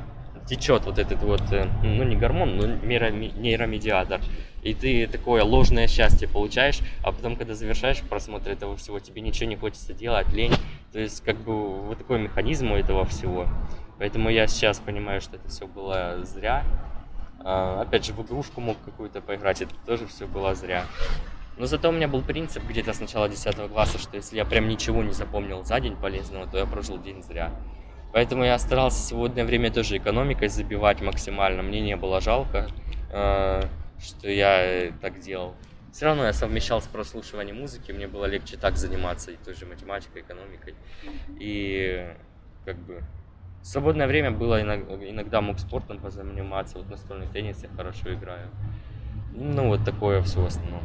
течет 0.46 0.84
вот 0.84 0.98
этот 0.98 1.22
вот, 1.22 1.42
э, 1.50 1.66
ну 1.82 2.04
не 2.04 2.16
гормон, 2.16 2.56
но 2.56 2.66
нейромедиатор. 2.66 4.20
И 4.62 4.74
ты 4.74 5.06
такое 5.06 5.44
ложное 5.44 5.86
счастье 5.86 6.28
получаешь, 6.28 6.80
а 7.02 7.12
потом, 7.12 7.36
когда 7.36 7.54
завершаешь 7.54 8.00
просмотр 8.02 8.50
этого 8.50 8.76
всего, 8.76 8.98
тебе 8.98 9.20
ничего 9.20 9.48
не 9.48 9.56
хочется 9.56 9.94
делать, 9.94 10.28
лень. 10.32 10.54
То 10.92 10.98
есть, 10.98 11.22
как 11.24 11.36
бы, 11.36 11.80
вот 11.82 11.98
такой 11.98 12.18
механизм 12.18 12.72
у 12.72 12.76
этого 12.76 13.04
всего. 13.04 13.46
Поэтому 13.98 14.30
я 14.30 14.46
сейчас 14.46 14.78
понимаю, 14.78 15.20
что 15.20 15.36
это 15.36 15.48
все 15.48 15.66
было 15.66 16.24
зря. 16.24 16.64
А, 17.40 17.82
опять 17.82 18.04
же, 18.04 18.12
в 18.12 18.22
игрушку 18.22 18.60
мог 18.60 18.76
какую-то 18.84 19.20
поиграть, 19.20 19.62
это 19.62 19.74
тоже 19.86 20.06
все 20.06 20.26
было 20.26 20.54
зря. 20.54 20.84
Но 21.56 21.66
зато 21.66 21.88
у 21.88 21.92
меня 21.92 22.06
был 22.06 22.22
принцип 22.22 22.62
где-то 22.68 22.92
с 22.92 23.00
начала 23.00 23.28
10 23.28 23.68
класса, 23.72 23.98
что 23.98 24.16
если 24.16 24.36
я 24.36 24.44
прям 24.44 24.68
ничего 24.68 25.02
не 25.02 25.12
запомнил 25.12 25.64
за 25.64 25.80
день 25.80 25.96
полезного, 25.96 26.46
то 26.46 26.58
я 26.58 26.66
прожил 26.66 26.98
день 26.98 27.22
зря. 27.22 27.50
Поэтому 28.12 28.44
я 28.44 28.58
старался 28.58 29.02
сегодня 29.04 29.44
время 29.44 29.70
тоже 29.70 29.98
экономикой 29.98 30.48
забивать 30.48 31.00
максимально. 31.00 31.62
Мне 31.62 31.80
не 31.80 31.96
было 31.96 32.20
жалко. 32.20 32.68
Что 34.00 34.28
я 34.28 34.64
э, 34.64 34.92
так 35.00 35.20
делал. 35.20 35.54
Все 35.92 36.06
равно 36.06 36.24
я 36.24 36.32
совмещал 36.32 36.80
с 36.80 36.86
прослушиванием 36.86 37.58
музыки, 37.58 37.92
мне 37.92 38.06
было 38.06 38.26
легче 38.26 38.56
так 38.56 38.76
заниматься 38.76 39.30
и 39.32 39.36
той 39.36 39.54
же 39.54 39.66
математикой, 39.66 40.22
экономикой. 40.22 40.74
И 41.40 42.14
как 42.64 42.76
бы 42.76 43.02
свободное 43.62 44.06
время 44.06 44.30
было, 44.30 44.60
иногда, 44.60 44.94
иногда 44.94 45.40
мог 45.40 45.58
спортом 45.58 45.98
позаниматься, 45.98 46.78
вот 46.78 46.88
настольный 46.90 47.26
теннис 47.26 47.62
я 47.62 47.68
хорошо 47.76 48.12
играю. 48.14 48.48
Ну 49.32 49.68
вот 49.68 49.84
такое 49.84 50.22
все 50.22 50.40
в 50.40 50.46
основном. 50.46 50.82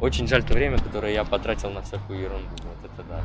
Очень 0.00 0.28
жаль 0.28 0.44
то 0.44 0.52
время, 0.52 0.78
которое 0.78 1.12
я 1.12 1.24
потратил 1.24 1.70
на 1.70 1.82
всякую 1.82 2.20
ерунду, 2.20 2.50
вот 2.62 2.90
это 2.90 3.02
да. 3.08 3.24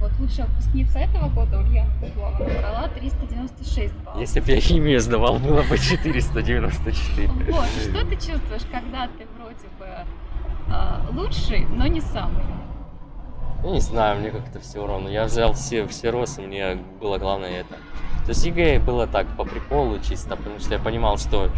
Вот 0.00 0.12
лучшая 0.18 0.46
выпускница 0.46 0.98
этого 0.98 1.28
года 1.28 1.58
Ульяна 1.58 1.90
Куглова 2.00 2.38
набрала 2.38 2.88
396 2.88 3.94
баллов. 3.96 4.18
Если 4.18 4.40
бы 4.40 4.50
я 4.50 4.60
химию 4.60 4.98
сдавал, 4.98 5.38
было 5.38 5.62
бы 5.62 5.76
494. 5.76 7.28
Вот, 7.52 7.66
что 7.66 8.06
ты 8.06 8.14
чувствуешь, 8.14 8.62
когда 8.72 9.08
ты 9.08 9.26
вроде 9.36 9.68
бы 9.78 9.86
а, 10.68 11.06
лучший, 11.12 11.66
но 11.66 11.86
не 11.86 12.00
самый? 12.00 12.42
Ну, 13.62 13.74
не 13.74 13.80
знаю, 13.80 14.20
мне 14.20 14.30
как-то 14.30 14.58
все 14.60 14.86
равно. 14.86 15.10
Я 15.10 15.24
взял 15.24 15.52
все, 15.52 15.86
Всеросы, 15.86 16.40
мне 16.40 16.78
было 16.98 17.18
главное 17.18 17.60
это. 17.60 17.76
То 18.24 18.30
есть 18.30 18.44
ЕГЭ 18.44 18.80
было 18.80 19.06
так, 19.06 19.26
по 19.36 19.44
приколу 19.44 19.98
чисто, 20.00 20.36
потому 20.36 20.58
что 20.58 20.74
я 20.74 20.80
понимал, 20.80 21.18
что, 21.18 21.50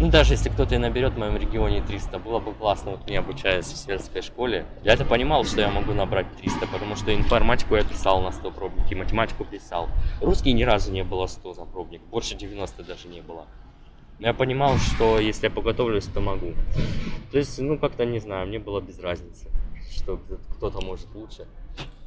ну, 0.00 0.10
даже 0.10 0.34
если 0.34 0.48
кто-то 0.48 0.74
и 0.74 0.78
наберет 0.78 1.14
в 1.14 1.18
моем 1.18 1.36
регионе 1.36 1.82
300, 1.82 2.18
было 2.18 2.38
бы 2.38 2.52
классно, 2.52 2.92
вот 2.92 3.06
мне 3.06 3.18
обучаясь 3.18 3.66
в 3.66 3.76
сельской 3.76 4.22
школе. 4.22 4.66
Я 4.82 4.94
это 4.94 5.04
понимал, 5.04 5.44
что 5.44 5.60
я 5.60 5.70
могу 5.70 5.92
набрать 5.92 6.26
300, 6.38 6.66
потому 6.66 6.96
что 6.96 7.14
информатику 7.14 7.76
я 7.76 7.84
писал 7.84 8.22
на 8.22 8.32
100 8.32 8.50
пробники, 8.50 8.94
математику 8.94 9.44
писал. 9.44 9.88
Русский 10.20 10.52
ни 10.52 10.62
разу 10.62 10.92
не 10.92 11.04
было 11.04 11.26
100 11.26 11.54
за 11.54 11.64
пробник, 11.64 12.00
больше 12.10 12.36
90 12.36 12.82
даже 12.84 13.08
не 13.08 13.20
было. 13.20 13.46
Но 14.18 14.28
я 14.28 14.34
понимал, 14.34 14.78
что 14.78 15.18
если 15.18 15.46
я 15.46 15.50
подготовлюсь, 15.50 16.06
то 16.06 16.20
могу. 16.20 16.54
То 17.30 17.38
есть, 17.38 17.58
ну, 17.58 17.78
как-то, 17.78 18.06
не 18.06 18.18
знаю, 18.18 18.46
мне 18.46 18.58
было 18.58 18.80
без 18.80 18.98
разницы 18.98 19.50
что 20.06 20.20
кто-то 20.56 20.80
может 20.84 21.12
лучше. 21.14 21.46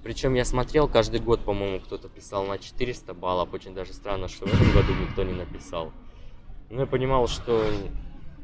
Причем 0.09 0.33
я 0.33 0.43
смотрел 0.43 0.87
каждый 0.87 1.19
год, 1.19 1.45
по-моему, 1.45 1.79
кто-то 1.81 2.09
писал 2.09 2.43
на 2.43 2.57
400 2.57 3.13
баллов. 3.13 3.53
Очень 3.53 3.75
даже 3.75 3.93
странно, 3.93 4.27
что 4.27 4.47
в 4.47 4.51
этом 4.51 4.73
году 4.73 4.91
никто 4.99 5.21
не 5.21 5.33
написал. 5.33 5.91
Но 6.71 6.81
я 6.81 6.87
понимал, 6.87 7.27
что 7.27 7.63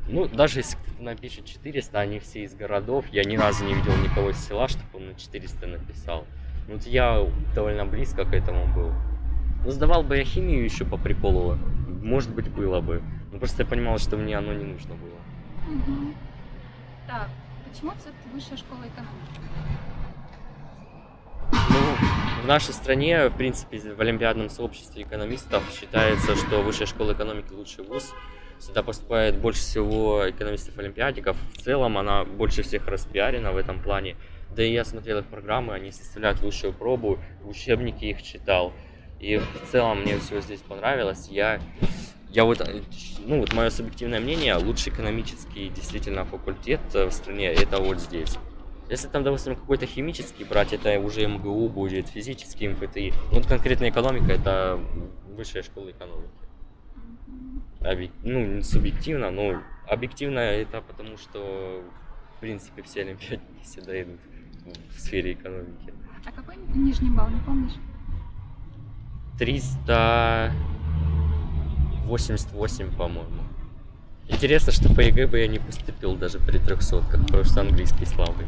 ну, 0.08 0.28
даже 0.28 0.60
если 0.60 0.78
кто-то 0.78 1.02
напишет 1.02 1.46
400, 1.46 2.00
они 2.00 2.20
все 2.20 2.44
из 2.44 2.54
городов. 2.54 3.08
Я 3.12 3.24
ни 3.24 3.36
разу 3.36 3.66
не 3.66 3.74
видел 3.74 3.98
никого 3.98 4.30
из 4.30 4.38
села, 4.48 4.68
чтобы 4.68 4.86
он 4.94 5.08
на 5.08 5.16
400 5.16 5.66
написал. 5.66 6.28
Вот 6.68 6.84
я 6.84 7.28
довольно 7.56 7.88
близко 7.88 8.26
к 8.26 8.34
этому 8.36 8.72
был. 8.72 8.92
Ну, 9.64 9.72
сдавал 9.72 10.04
бы 10.04 10.18
я 10.18 10.24
химию 10.24 10.64
еще 10.64 10.86
по 10.86 10.98
приколу. 10.98 11.56
Может 12.04 12.30
быть, 12.36 12.48
было 12.48 12.80
бы. 12.80 13.02
Но 13.32 13.40
просто 13.40 13.64
я 13.64 13.68
понимал, 13.68 13.98
что 13.98 14.18
мне 14.18 14.38
оно 14.38 14.54
не 14.54 14.66
нужно 14.66 14.94
было. 14.94 15.18
Угу. 15.68 16.14
Так, 17.08 17.28
Почему 17.76 17.92
все-таки 17.98 18.30
высшая 18.34 18.56
школа 18.56 18.88
экономики? 18.88 19.42
Ну, 21.52 22.44
в 22.44 22.48
нашей 22.48 22.74
стране, 22.74 23.30
в 23.30 23.38
принципе, 23.38 23.80
в 23.80 24.00
Олимпиадном 24.00 24.50
сообществе 24.50 25.04
экономистов 25.04 25.64
считается, 25.72 26.36
что 26.36 26.62
высшая 26.62 26.86
школа 26.86 27.14
экономики 27.14 27.52
лучший 27.52 27.84
вуз. 27.84 28.14
Сюда 28.60 28.84
поступает 28.84 29.38
больше 29.38 29.60
всего 29.60 30.30
экономистов-олимпиадиков. 30.30 31.38
В 31.54 31.62
целом 31.62 31.98
она 31.98 32.24
больше 32.24 32.64
всех 32.64 32.88
распиарена 32.88 33.52
в 33.52 33.58
этом 33.58 33.82
плане. 33.82 34.16
Да 34.56 34.64
и 34.64 34.72
я 34.72 34.86
смотрел 34.86 35.20
их 35.20 35.26
программы, 35.26 35.74
они 35.74 35.92
составляют 35.92 36.42
лучшую 36.42 36.74
пробу, 36.74 37.20
учебники 37.44 38.06
их 38.06 38.24
читал. 38.24 38.74
И 39.20 39.38
в 39.38 39.72
целом 39.72 40.02
мне 40.02 40.18
все 40.20 40.40
здесь 40.42 40.62
понравилось. 40.62 41.28
Я 41.30 41.60
я 42.30 42.44
вот, 42.44 42.62
ну 43.20 43.40
вот 43.40 43.54
мое 43.54 43.70
субъективное 43.70 44.20
мнение, 44.20 44.56
лучший 44.56 44.92
экономический 44.92 45.70
действительно 45.70 46.26
факультет 46.26 46.82
э, 46.94 47.06
в 47.06 47.12
стране 47.12 47.48
это 47.48 47.80
вот 47.80 48.00
здесь. 48.00 48.38
Если 48.90 49.08
там, 49.08 49.24
допустим, 49.24 49.56
какой-то 49.56 49.86
химический 49.88 50.46
брать, 50.46 50.74
это 50.74 51.00
уже 51.00 51.26
МГУ 51.28 51.70
будет, 51.70 52.08
физический 52.08 52.68
МФТИ. 52.68 53.14
Вот 53.32 53.48
конкретно 53.48 53.90
экономика, 53.90 54.32
это 54.32 54.80
высшая 55.36 55.64
школа 55.64 55.90
экономики. 55.90 56.30
Объ... 57.82 58.12
Ну, 58.24 58.46
не 58.46 58.62
субъективно, 58.64 59.32
но 59.32 59.62
объективно 59.88 60.40
это 60.40 60.82
потому, 60.82 61.18
что, 61.18 61.84
в 62.38 62.40
принципе, 62.42 62.84
все 62.84 63.02
олимпиадники 63.02 63.64
всегда 63.64 64.02
идут 64.02 64.20
в 64.96 65.00
сфере 65.00 65.34
экономики. 65.34 65.94
А 66.26 66.32
какой 66.32 66.56
нижний 66.74 67.10
балл, 67.10 67.30
не 67.30 67.40
помнишь? 67.42 67.76
300... 69.40 70.52
88, 72.06 72.96
по-моему. 72.96 73.45
Интересно, 74.28 74.72
что 74.72 74.94
по 74.94 75.02
ЕГЭ 75.02 75.28
бы 75.28 75.40
я 75.40 75.48
не 75.48 75.60
поступил 75.60 76.16
даже 76.16 76.40
при 76.40 76.58
300, 76.58 77.02
потому 77.02 77.44
что 77.44 77.62
английский 77.62 78.06
слабый. 78.06 78.48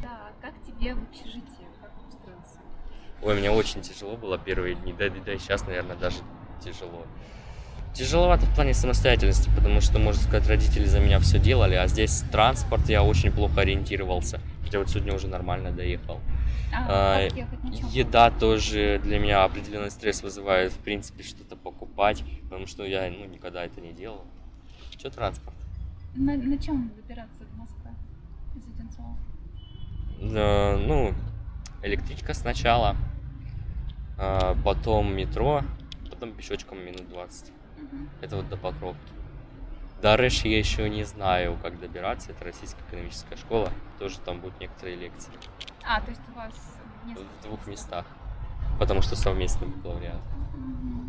Да, 0.00 0.30
как 0.40 0.54
тебе 0.64 0.94
в 0.94 1.02
общежитии? 1.02 1.66
Как 1.80 1.90
устроился? 2.08 2.60
Ой, 3.22 3.34
мне 3.38 3.50
очень 3.50 3.82
тяжело 3.82 4.16
было 4.16 4.38
первые 4.38 4.76
дни, 4.76 4.92
да, 4.92 5.08
да 5.08 5.32
и 5.32 5.38
сейчас, 5.38 5.66
наверное, 5.66 5.96
даже 5.96 6.18
тяжело. 6.64 7.04
Тяжеловато 7.94 8.46
в 8.46 8.54
плане 8.54 8.72
самостоятельности, 8.72 9.50
потому 9.54 9.80
что, 9.80 9.98
можно 9.98 10.22
сказать, 10.22 10.48
родители 10.48 10.84
за 10.84 11.00
меня 11.00 11.18
все 11.18 11.38
делали, 11.38 11.74
а 11.74 11.86
здесь 11.88 12.22
транспорт 12.30 12.88
я 12.88 13.02
очень 13.02 13.32
плохо 13.32 13.62
ориентировался. 13.62 14.40
Хотя 14.64 14.78
вот 14.78 14.88
сегодня 14.88 15.12
уже 15.14 15.26
нормально 15.26 15.72
доехал. 15.72 16.20
А, 16.72 17.16
А, 17.18 17.28
еда 17.90 18.30
тоже 18.30 19.00
для 19.02 19.18
меня 19.18 19.42
определенный 19.42 19.90
стресс 19.90 20.22
вызывает, 20.22 20.72
в 20.72 20.78
принципе, 20.78 21.24
что-то 21.24 21.56
покупать, 21.56 22.22
потому 22.44 22.66
что 22.68 22.84
я 22.84 23.10
ну, 23.10 23.24
никогда 23.26 23.64
это 23.64 23.80
не 23.80 23.92
делал. 23.92 24.24
Что 24.96 25.10
транспорт? 25.10 25.56
На, 26.14 26.36
на 26.36 26.58
чем 26.58 26.92
добираться 26.94 27.40
до 27.40 27.56
Москвы 27.56 27.90
из 28.56 28.66
Одинцова? 28.68 29.16
Ну, 30.78 31.12
электричка 31.82 32.34
сначала, 32.34 32.96
а, 34.16 34.56
потом 34.64 35.12
метро, 35.16 35.62
потом 36.08 36.32
пешочком 36.32 36.78
минут 36.78 37.08
20. 37.08 37.52
Мгм. 37.80 38.08
Это 38.20 38.36
вот 38.36 38.48
до 38.48 38.56
Покровки. 38.56 39.00
До 40.02 40.16
Рэш 40.16 40.44
я 40.44 40.58
еще 40.58 40.88
не 40.88 41.04
знаю, 41.04 41.58
как 41.62 41.78
добираться. 41.78 42.32
Это 42.32 42.44
российская 42.44 42.82
экономическая 42.88 43.36
школа. 43.36 43.70
Тоже 43.98 44.18
там 44.20 44.40
будут 44.40 44.58
некоторые 44.60 44.96
лекции. 44.96 45.32
А, 45.84 46.00
то 46.00 46.10
есть 46.10 46.22
у 46.28 46.36
вас 46.36 46.78
в 47.04 47.42
двух 47.42 47.66
местах. 47.66 48.06
Потому 48.78 49.02
что 49.02 49.14
совместный 49.16 49.68
бакалавриат. 49.68 50.20
Мгм. 50.54 50.99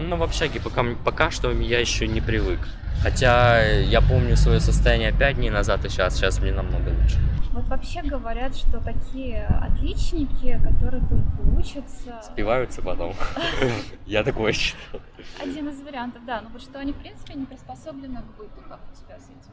Ну, 0.00 0.16
в 0.16 0.22
общаге 0.22 0.60
пока, 0.60 0.82
пока 1.04 1.30
что 1.30 1.52
я 1.52 1.78
еще 1.78 2.08
не 2.08 2.20
привык. 2.20 2.60
Хотя 3.02 3.62
я 3.62 4.00
помню 4.00 4.36
свое 4.36 4.60
состояние 4.60 5.12
5 5.12 5.36
дней 5.36 5.50
назад, 5.50 5.84
и 5.84 5.88
сейчас, 5.88 6.16
сейчас 6.16 6.40
мне 6.40 6.52
намного 6.52 6.88
лучше. 6.88 7.18
Вот 7.52 7.64
вообще 7.66 8.02
говорят, 8.02 8.56
что 8.56 8.80
такие 8.80 9.44
отличники, 9.44 10.58
которые 10.62 11.02
только 11.02 11.40
учатся... 11.58 12.20
Спиваются 12.22 12.80
потом. 12.80 13.14
Я 14.06 14.22
такое 14.22 14.52
считал. 14.52 15.00
Один 15.40 15.68
из 15.68 15.80
вариантов, 15.82 16.22
да. 16.24 16.40
Но 16.40 16.48
вот 16.50 16.62
что 16.62 16.78
они, 16.78 16.92
в 16.92 16.96
принципе, 16.96 17.34
не 17.34 17.44
приспособлены 17.44 18.20
к 18.22 18.38
быту, 18.38 18.62
как 18.68 18.80
у 18.90 18.96
тебя 18.96 19.18
с 19.18 19.24
этим. 19.24 19.52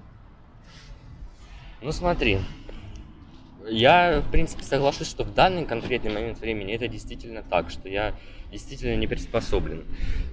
Ну 1.81 1.91
смотри, 1.91 2.39
я, 3.67 4.21
в 4.21 4.31
принципе, 4.31 4.63
соглашусь, 4.63 5.09
что 5.09 5.23
в 5.23 5.33
данный 5.33 5.65
конкретный 5.65 6.11
момент 6.11 6.39
времени 6.39 6.73
это 6.73 6.87
действительно 6.87 7.43
так, 7.43 7.69
что 7.69 7.89
я 7.89 8.13
действительно 8.51 8.95
не 8.95 9.07
приспособлен. 9.07 9.83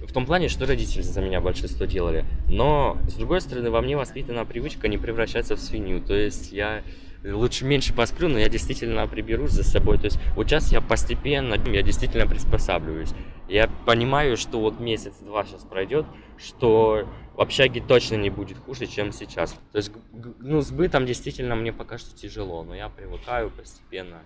В 0.07 0.11
том 0.11 0.25
плане, 0.25 0.49
что 0.49 0.65
родители 0.65 1.01
за 1.01 1.21
меня 1.21 1.41
большинство 1.41 1.85
делали. 1.85 2.25
Но, 2.49 2.97
с 3.07 3.13
другой 3.15 3.41
стороны, 3.41 3.69
во 3.69 3.81
мне 3.81 3.97
воспитана 3.97 4.45
привычка 4.45 4.87
не 4.87 4.97
превращаться 4.97 5.55
в 5.55 5.59
свинью. 5.59 6.01
То 6.01 6.13
есть 6.13 6.51
я 6.51 6.83
лучше 7.23 7.65
меньше 7.65 7.93
посплю, 7.93 8.29
но 8.29 8.37
я 8.39 8.49
действительно 8.49 9.07
приберусь 9.07 9.51
за 9.51 9.63
собой. 9.63 9.97
То 9.97 10.05
есть 10.05 10.19
вот 10.35 10.47
сейчас 10.47 10.71
я 10.71 10.81
постепенно, 10.81 11.55
я 11.55 11.81
действительно 11.81 12.27
приспосабливаюсь. 12.27 13.13
Я 13.49 13.69
понимаю, 13.85 14.37
что 14.37 14.59
вот 14.59 14.79
месяц-два 14.79 15.45
сейчас 15.45 15.63
пройдет, 15.63 16.05
что 16.37 17.07
в 17.35 17.41
общаге 17.41 17.81
точно 17.85 18.15
не 18.15 18.29
будет 18.29 18.57
хуже, 18.57 18.87
чем 18.87 19.11
сейчас. 19.11 19.53
То 19.71 19.77
есть, 19.77 19.91
ну, 20.39 20.61
с 20.61 20.71
бытом 20.71 21.05
действительно 21.05 21.55
мне 21.55 21.73
пока 21.73 21.97
что 21.97 22.15
тяжело, 22.15 22.63
но 22.63 22.75
я 22.75 22.89
привыкаю 22.89 23.49
постепенно. 23.49 24.19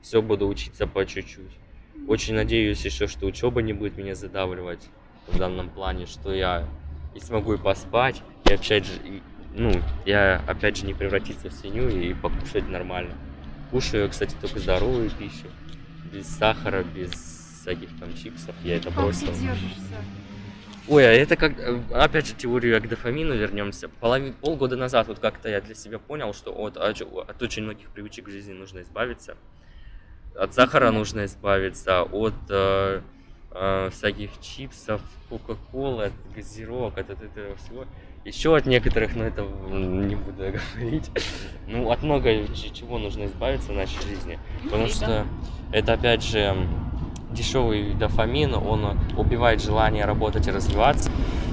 Все 0.00 0.20
буду 0.22 0.48
учиться 0.48 0.86
по 0.86 1.04
чуть-чуть. 1.06 1.52
Очень 2.08 2.34
надеюсь 2.34 2.84
еще, 2.84 3.06
что 3.06 3.26
учеба 3.26 3.62
не 3.62 3.72
будет 3.72 3.96
меня 3.96 4.14
задавливать 4.14 4.88
в 5.28 5.38
данном 5.38 5.68
плане, 5.70 6.06
что 6.06 6.32
я 6.34 6.68
и 7.14 7.20
смогу 7.20 7.54
и 7.54 7.58
поспать, 7.58 8.22
и 8.48 8.52
опять 8.54 8.86
же, 8.86 8.92
и, 9.04 9.22
ну, 9.54 9.72
я 10.04 10.42
опять 10.46 10.76
же 10.78 10.86
не 10.86 10.94
превратиться 10.94 11.48
в 11.48 11.52
свинью 11.52 11.88
и 11.88 12.12
покушать 12.14 12.68
нормально. 12.68 13.14
Кушаю, 13.70 14.08
кстати, 14.10 14.34
только 14.40 14.58
здоровую 14.58 15.10
пищу, 15.10 15.46
без 16.12 16.26
сахара, 16.26 16.82
без 16.82 17.10
всяких 17.60 17.88
там 18.00 18.14
чипсов, 18.14 18.54
я 18.64 18.76
это 18.76 18.86
Как 18.86 18.94
ты 18.94 19.00
бросил. 19.00 19.26
держишься? 19.26 19.96
Ой, 20.88 21.04
а 21.06 21.12
это 21.12 21.36
как, 21.36 21.56
э, 21.60 21.80
опять 21.94 22.26
же, 22.26 22.34
теорию 22.34 22.82
к 22.82 22.88
дофамину 22.88 23.34
вернемся. 23.36 23.88
Полови- 24.00 24.32
полгода 24.32 24.76
назад 24.76 25.06
вот 25.06 25.20
как-то 25.20 25.48
я 25.48 25.60
для 25.60 25.76
себя 25.76 26.00
понял, 26.00 26.34
что 26.34 26.50
от, 26.52 26.76
от, 26.76 27.00
от 27.00 27.40
очень 27.42 27.62
многих 27.62 27.88
привычек 27.90 28.26
в 28.26 28.30
жизни 28.32 28.52
нужно 28.52 28.80
избавиться. 28.80 29.36
От 30.36 30.54
сахара 30.54 30.90
нужно 30.90 31.26
избавиться, 31.26 32.02
от 32.02 32.34
э, 32.48 33.00
э, 33.50 33.90
всяких 33.90 34.30
чипсов, 34.40 35.02
кока-колы, 35.28 36.04
от 36.04 36.12
газировок, 36.34 36.98
от, 36.98 37.10
от 37.10 37.22
этого 37.22 37.56
всего. 37.56 37.84
Еще 38.24 38.56
от 38.56 38.66
некоторых, 38.66 39.14
но 39.16 39.24
это 39.24 39.42
не 39.42 40.14
буду 40.14 40.44
говорить. 40.74 41.10
Ну, 41.66 41.90
от 41.90 42.02
много 42.02 42.46
чего 42.54 42.98
нужно 42.98 43.26
избавиться 43.26 43.72
в 43.72 43.74
нашей 43.74 44.00
жизни. 44.02 44.38
Потому 44.64 44.86
что 44.86 45.26
это, 45.72 45.94
опять 45.94 46.22
же, 46.22 46.56
дешевый 47.30 47.94
дофамин, 47.94 48.54
он 48.54 48.98
убивает 49.16 49.62
желание 49.62 50.04
работать 50.04 50.46
и 50.46 50.50
развиваться. 50.50 51.10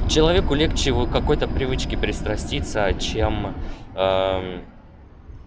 Человеку 0.10 0.56
легче 0.56 0.94
какой-то 1.08 1.48
привычке 1.48 1.98
пристраститься, 1.98 2.94
чем 2.94 3.56
эм, 3.96 4.62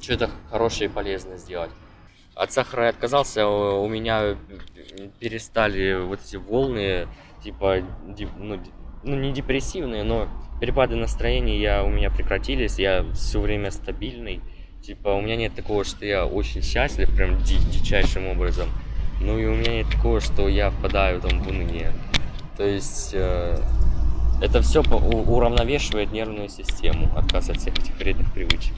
что-то 0.01 0.31
хорошее 0.51 0.89
и 0.89 0.93
полезное 0.93 1.37
сделать. 1.37 1.71
От 2.35 2.53
сахара 2.53 2.85
я 2.85 2.91
отказался, 2.91 3.47
у 3.47 3.85
у 3.85 3.89
меня 3.89 4.37
перестали 5.21 5.95
вот 6.03 6.21
эти 6.25 6.37
волны, 6.37 7.07
типа, 7.43 7.79
ну, 8.39 8.61
ну, 9.03 9.17
не 9.17 9.33
депрессивные, 9.33 10.05
но 10.05 10.29
перепады 10.61 10.97
настроения 10.97 11.61
я, 11.61 11.85
у 11.85 11.89
меня 11.89 12.11
прекратились, 12.11 12.79
я 12.79 13.05
все 13.15 13.41
время 13.41 13.71
стабильный. 13.71 14.41
Типа, 14.83 15.09
у 15.11 15.21
меня 15.21 15.37
нет 15.37 15.55
такого, 15.55 15.85
что 15.85 16.05
я 16.05 16.27
очень 16.27 16.63
счастлив, 16.63 17.15
прям 17.15 17.39
ди- 17.39 17.59
дичайшим 17.71 18.27
образом. 18.29 18.69
Ну 19.21 19.39
и 19.39 19.47
у 19.47 19.55
меня 19.55 19.77
нет 19.77 19.89
такого, 19.91 20.21
что 20.21 20.49
я 20.49 20.71
впадаю 20.71 21.21
там 21.21 21.41
в 21.43 21.49
уныние. 21.49 21.93
То 22.57 22.65
есть 22.65 23.11
э, 23.13 23.59
это 24.41 24.61
все 24.63 24.83
уравновешивает 24.83 26.11
нервную 26.13 26.49
систему, 26.49 27.11
отказ 27.17 27.51
от 27.51 27.59
всех 27.59 27.79
этих 27.79 27.97
вредных 27.97 28.33
привычек. 28.33 28.75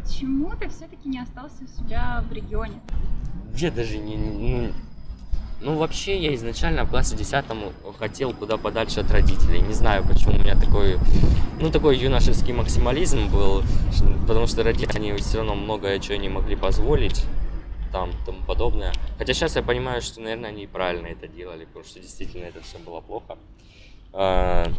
Почему 0.00 0.54
ты 0.54 0.68
все-таки 0.68 1.08
не 1.08 1.18
остался 1.18 1.64
у 1.64 1.66
себя 1.66 2.22
в 2.30 2.32
регионе? 2.32 2.80
Я 3.56 3.72
даже 3.72 3.98
не... 3.98 4.16
Ну, 4.16 4.72
ну, 5.60 5.76
вообще, 5.76 6.16
я 6.16 6.32
изначально 6.36 6.84
в 6.84 6.90
классе 6.90 7.16
10 7.16 7.44
хотел 7.98 8.32
куда 8.32 8.58
подальше 8.58 9.00
от 9.00 9.10
родителей. 9.10 9.60
Не 9.60 9.72
знаю, 9.74 10.04
почему 10.06 10.36
у 10.36 10.38
меня 10.38 10.54
такой, 10.54 11.00
ну, 11.60 11.72
такой 11.72 11.98
юношеский 11.98 12.52
максимализм 12.52 13.28
был, 13.28 13.64
потому 14.28 14.46
что 14.46 14.62
родители 14.62 14.98
они 14.98 15.12
все 15.14 15.38
равно 15.38 15.56
многое 15.56 15.98
чего 15.98 16.14
не 16.14 16.28
могли 16.28 16.54
позволить, 16.54 17.24
там, 17.90 18.12
тому 18.24 18.38
подобное. 18.46 18.92
Хотя 19.18 19.34
сейчас 19.34 19.56
я 19.56 19.62
понимаю, 19.62 20.00
что, 20.00 20.20
наверное, 20.20 20.50
они 20.50 20.68
правильно 20.68 21.08
это 21.08 21.26
делали, 21.26 21.64
потому 21.64 21.84
что 21.84 21.98
действительно 21.98 22.44
это 22.44 22.60
все 22.62 22.78
было 22.78 23.00
плохо. 23.00 23.36
А, 24.12 24.70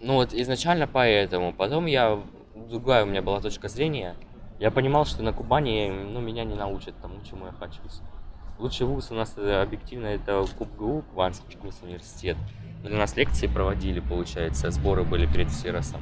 Ну, 0.00 0.14
вот 0.14 0.32
изначально 0.34 0.86
поэтому. 0.86 1.52
Потом 1.52 1.86
я... 1.86 2.20
Другая 2.68 3.04
у 3.04 3.06
меня 3.06 3.22
была 3.22 3.40
точка 3.40 3.68
зрения. 3.68 4.14
Я 4.60 4.70
понимал, 4.70 5.04
что 5.04 5.22
на 5.22 5.32
Кубани, 5.32 5.90
ну, 5.90 6.20
меня 6.20 6.44
не 6.44 6.54
научат 6.54 6.94
тому, 7.00 7.14
чему 7.28 7.46
я 7.46 7.52
хочу. 7.52 7.80
Лучший 8.58 8.86
вуз 8.86 9.10
у 9.10 9.14
нас 9.14 9.34
э, 9.36 9.62
объективно 9.62 10.06
это 10.06 10.44
КубГУ, 10.58 11.02
Кубанский 11.10 11.58
госуниверситет. 11.62 12.36
Для 12.84 12.96
нас 12.96 13.16
лекции 13.16 13.46
проводили, 13.46 14.00
получается, 14.00 14.70
сборы 14.70 15.02
были 15.02 15.26
перед 15.26 15.50
Сиросом. 15.52 16.00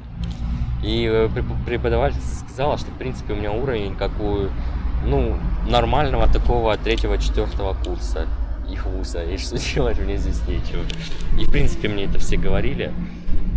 И 0.83 1.05
э, 1.05 1.27
преп- 1.27 1.65
преподавательница 1.65 2.39
сказала, 2.45 2.77
что, 2.77 2.91
в 2.91 2.97
принципе, 2.97 3.33
у 3.33 3.35
меня 3.37 3.51
уровень 3.51 3.95
как 3.95 4.11
у, 4.19 4.47
ну, 5.05 5.37
нормального 5.67 6.27
такого 6.27 6.77
третьего-четвертого 6.77 7.75
курса 7.83 8.27
их 8.69 8.85
вуза. 8.85 9.23
И 9.23 9.37
что 9.37 9.57
делать 9.57 9.97
мне 9.99 10.17
здесь 10.17 10.45
нечего. 10.47 10.83
И, 11.39 11.45
в 11.45 11.51
принципе, 11.51 11.87
мне 11.87 12.05
это 12.05 12.19
все 12.19 12.37
говорили. 12.37 12.93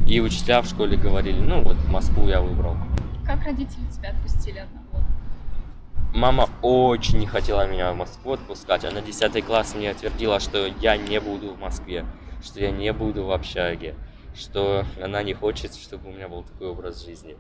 И 0.07 0.21
учителя 0.21 0.62
в 0.62 0.67
школе 0.67 0.97
говорили, 0.97 1.40
ну, 1.40 1.62
вот 1.62 1.77
Москву 1.88 2.29
я 2.29 2.40
выбрал. 2.40 2.77
Как 3.27 3.43
родители 3.45 3.85
тебя 3.91 4.11
отпустили 4.11 4.59
одного? 4.59 5.03
Мама 6.15 6.49
очень 6.63 7.19
не 7.19 7.27
хотела 7.27 7.67
меня 7.67 7.93
в 7.93 7.97
Москву 7.97 8.33
отпускать. 8.33 8.85
Она 8.85 9.01
10 9.01 9.45
класс 9.45 9.75
мне 9.75 9.91
отвердила, 9.91 10.39
что 10.41 10.67
я 10.67 10.97
не 10.97 11.21
буду 11.21 11.55
в 11.55 11.59
Москве, 11.59 12.05
что 12.43 12.61
я 12.61 12.71
не 12.71 12.93
буду 12.93 13.25
в 13.25 13.33
общаге, 13.33 13.95
что 14.35 14.85
она 15.03 15.23
не 15.23 15.33
хочет, 15.33 15.75
чтобы 15.75 16.11
у 16.11 16.13
меня 16.13 16.29
был 16.29 16.45
такой 16.45 16.69
образ 16.69 17.05
жизни. 17.05 17.37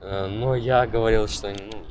Э, 0.00 0.26
Но 0.26 0.54
я 0.54 0.86
говорил, 0.86 1.26
что 1.28 1.50
ну, 1.50 1.84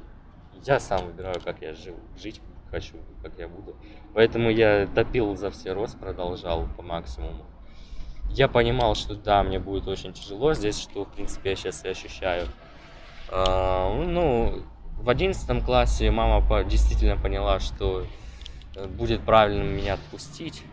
я 0.65 0.79
сам 0.79 1.05
выбираю, 1.05 1.39
как 1.43 1.61
я 1.61 1.73
живу, 1.73 1.99
жить 2.17 2.41
хочу, 2.71 2.95
как 3.21 3.37
я 3.37 3.47
буду. 3.47 3.75
Поэтому 4.13 4.49
я 4.49 4.87
топил 4.87 5.35
за 5.35 5.51
все 5.51 5.73
рост, 5.73 5.99
продолжал 5.99 6.67
по 6.77 6.81
максимуму. 6.81 7.45
Я 8.29 8.47
понимал, 8.47 8.95
что 8.95 9.15
да, 9.15 9.43
мне 9.43 9.59
будет 9.59 9.87
очень 9.87 10.13
тяжело 10.13 10.53
здесь, 10.53 10.79
что 10.79 11.05
в 11.05 11.09
принципе 11.13 11.51
я 11.51 11.55
сейчас 11.55 11.85
и 11.85 11.89
ощущаю. 11.89 12.47
А, 13.31 13.93
Ну, 13.93 14.61
в 14.99 15.09
одиннадцатом 15.09 15.61
классе 15.61 16.11
мама 16.11 16.63
действительно 16.63 17.17
поняла, 17.17 17.59
что 17.59 18.05
э, 18.75 18.85
будет 18.87 19.21
правильным 19.21 19.67
меня 19.75 19.93
отпустить. 19.93 20.63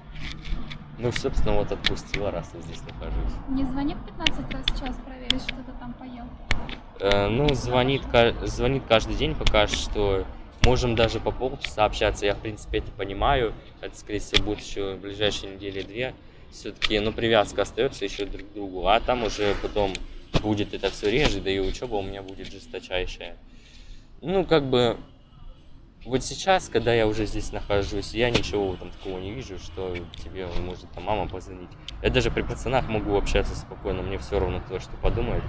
Ну, 0.99 1.11
собственно, 1.13 1.57
вот 1.57 1.73
отпустила, 1.73 2.31
раз 2.31 2.51
я 2.55 2.61
здесь 2.61 2.83
нахожусь. 2.83 3.33
Не 3.49 3.65
звони 3.65 3.95
в 3.95 4.05
15 4.07 4.53
раз 4.53 4.63
в 4.65 4.81
час 4.81 4.97
проверить, 5.05 5.43
что 5.43 5.57
ты 5.57 5.73
там 5.81 5.93
поел. 5.95 6.25
Э, 7.01 7.29
Ну, 7.29 7.53
звонит, 7.55 8.03
звонит 8.43 8.85
каждый 8.89 9.17
день 9.17 9.35
пока 9.35 9.67
что. 9.67 10.25
Можем 10.65 10.95
даже 10.95 11.21
по 11.21 11.31
полчаса 11.31 11.85
общаться. 11.85 12.25
Я, 12.25 12.35
в 12.35 12.39
принципе, 12.39 12.79
это 12.79 12.91
понимаю. 12.93 13.53
Это, 13.83 13.95
скорее 13.99 14.21
всего, 14.21 14.45
будет 14.45 14.61
еще 14.61 14.95
в 14.95 15.01
ближайшие 15.01 15.55
недели 15.57 15.83
две. 15.83 16.15
Все-таки, 16.51 16.99
ну, 17.01 17.13
привязка 17.13 17.63
остается 17.63 18.05
еще 18.05 18.25
друг 18.25 18.49
к 18.49 18.55
другу. 18.55 18.87
А 18.87 18.99
там 19.01 19.25
уже 19.25 19.55
потом 19.61 19.93
будет 20.41 20.75
это 20.75 20.91
все 20.91 21.11
реже, 21.11 21.41
да 21.41 21.51
и 21.51 21.59
учеба 21.59 21.97
у 21.97 22.03
меня 22.03 22.23
будет 22.23 22.51
жесточайшая. 22.51 23.37
Ну, 24.21 24.45
как 24.45 24.69
бы, 24.69 24.99
вот 26.05 26.23
сейчас, 26.23 26.69
когда 26.69 26.93
я 26.93 27.07
уже 27.07 27.25
здесь 27.25 27.53
нахожусь, 27.53 28.13
я 28.13 28.31
ничего 28.31 28.77
там 28.77 28.91
такого 28.91 29.19
не 29.19 29.33
вижу, 29.33 29.59
что 29.59 29.95
тебе 30.23 30.47
может 30.61 30.91
там 30.93 31.05
мама 31.05 31.27
позвонить. 31.29 31.71
Я 32.03 32.11
даже 32.11 32.31
при 32.31 32.43
пацанах 32.43 32.89
могу 32.89 33.17
общаться 33.17 33.57
спокойно, 33.57 34.03
мне 34.03 34.19
все 34.19 34.39
равно 34.39 34.61
кто 34.61 34.81
что 34.81 34.97
подумает. 34.99 35.43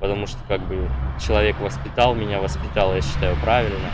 Потому 0.00 0.26
что 0.26 0.38
как 0.46 0.60
бы 0.68 0.88
человек 1.24 1.58
воспитал 1.58 2.14
меня, 2.14 2.40
воспитал, 2.40 2.94
я 2.94 3.00
считаю, 3.00 3.36
правильно. 3.40 3.90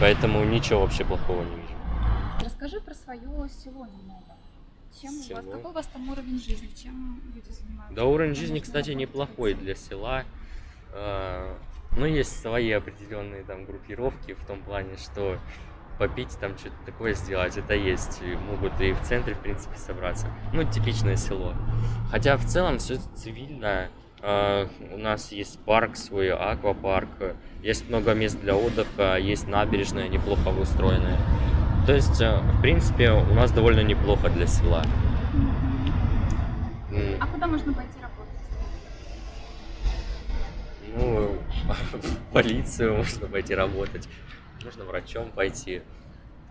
Поэтому 0.00 0.44
ничего 0.44 0.80
вообще 0.80 1.04
плохого 1.04 1.42
не 1.42 1.56
вижу. 1.56 1.74
Расскажи 2.42 2.80
про 2.80 2.94
свое 2.94 3.48
село 3.48 3.86
немного. 3.86 4.29
Чем 5.00 5.12
у 5.14 5.34
вас, 5.34 5.44
какой 5.44 5.70
у 5.70 5.74
вас 5.74 5.86
там 5.86 6.08
уровень 6.08 6.38
жизни? 6.40 6.68
Чем 6.74 7.20
люди 7.34 7.50
занимаются? 7.50 7.94
Да 7.94 8.04
уровень 8.04 8.34
жизни, 8.34 8.60
кстати, 8.60 8.90
неплохой 8.90 9.54
для 9.54 9.74
села. 9.74 10.24
А, 10.92 11.56
Ну, 11.96 12.06
есть 12.06 12.40
свои 12.40 12.70
определенные 12.70 13.42
там 13.42 13.64
группировки 13.64 14.34
в 14.34 14.44
том 14.46 14.62
плане, 14.62 14.96
что 14.96 15.38
попить 15.98 16.38
там 16.38 16.56
что-то 16.56 16.76
такое 16.86 17.14
сделать, 17.14 17.56
это 17.56 17.74
есть. 17.74 18.22
И 18.22 18.34
могут 18.36 18.80
и 18.80 18.92
в 18.92 19.02
центре, 19.02 19.34
в 19.34 19.40
принципе, 19.40 19.76
собраться. 19.76 20.28
Ну, 20.52 20.64
типичное 20.64 21.16
село. 21.16 21.52
Хотя 22.10 22.36
в 22.36 22.46
целом 22.46 22.78
все 22.78 22.96
цивильно. 23.16 23.88
А, 24.22 24.68
У 24.92 24.98
нас 24.98 25.32
есть 25.32 25.58
парк 25.60 25.96
свой, 25.96 26.30
аквапарк, 26.30 27.08
есть 27.62 27.88
много 27.88 28.14
мест 28.14 28.38
для 28.40 28.54
отдыха, 28.54 29.16
есть 29.16 29.48
набережная 29.48 30.08
неплохо 30.08 30.48
устроенная. 30.50 31.18
То 31.90 31.96
есть, 31.96 32.20
э, 32.20 32.40
в 32.40 32.60
принципе, 32.60 33.10
у 33.10 33.34
нас 33.34 33.50
довольно 33.50 33.80
неплохо 33.80 34.28
для 34.28 34.46
села. 34.46 34.84
М, 36.92 37.16
А 37.20 37.26
куда 37.26 37.48
можно 37.48 37.72
пойти 37.72 37.98
работать? 38.00 38.40
Ну, 40.94 41.36
в 41.98 42.32
полицию 42.32 42.96
можно 42.98 43.26
пойти 43.26 43.56
работать, 43.56 44.08
можно 44.64 44.84
врачом 44.84 45.32
пойти, 45.32 45.82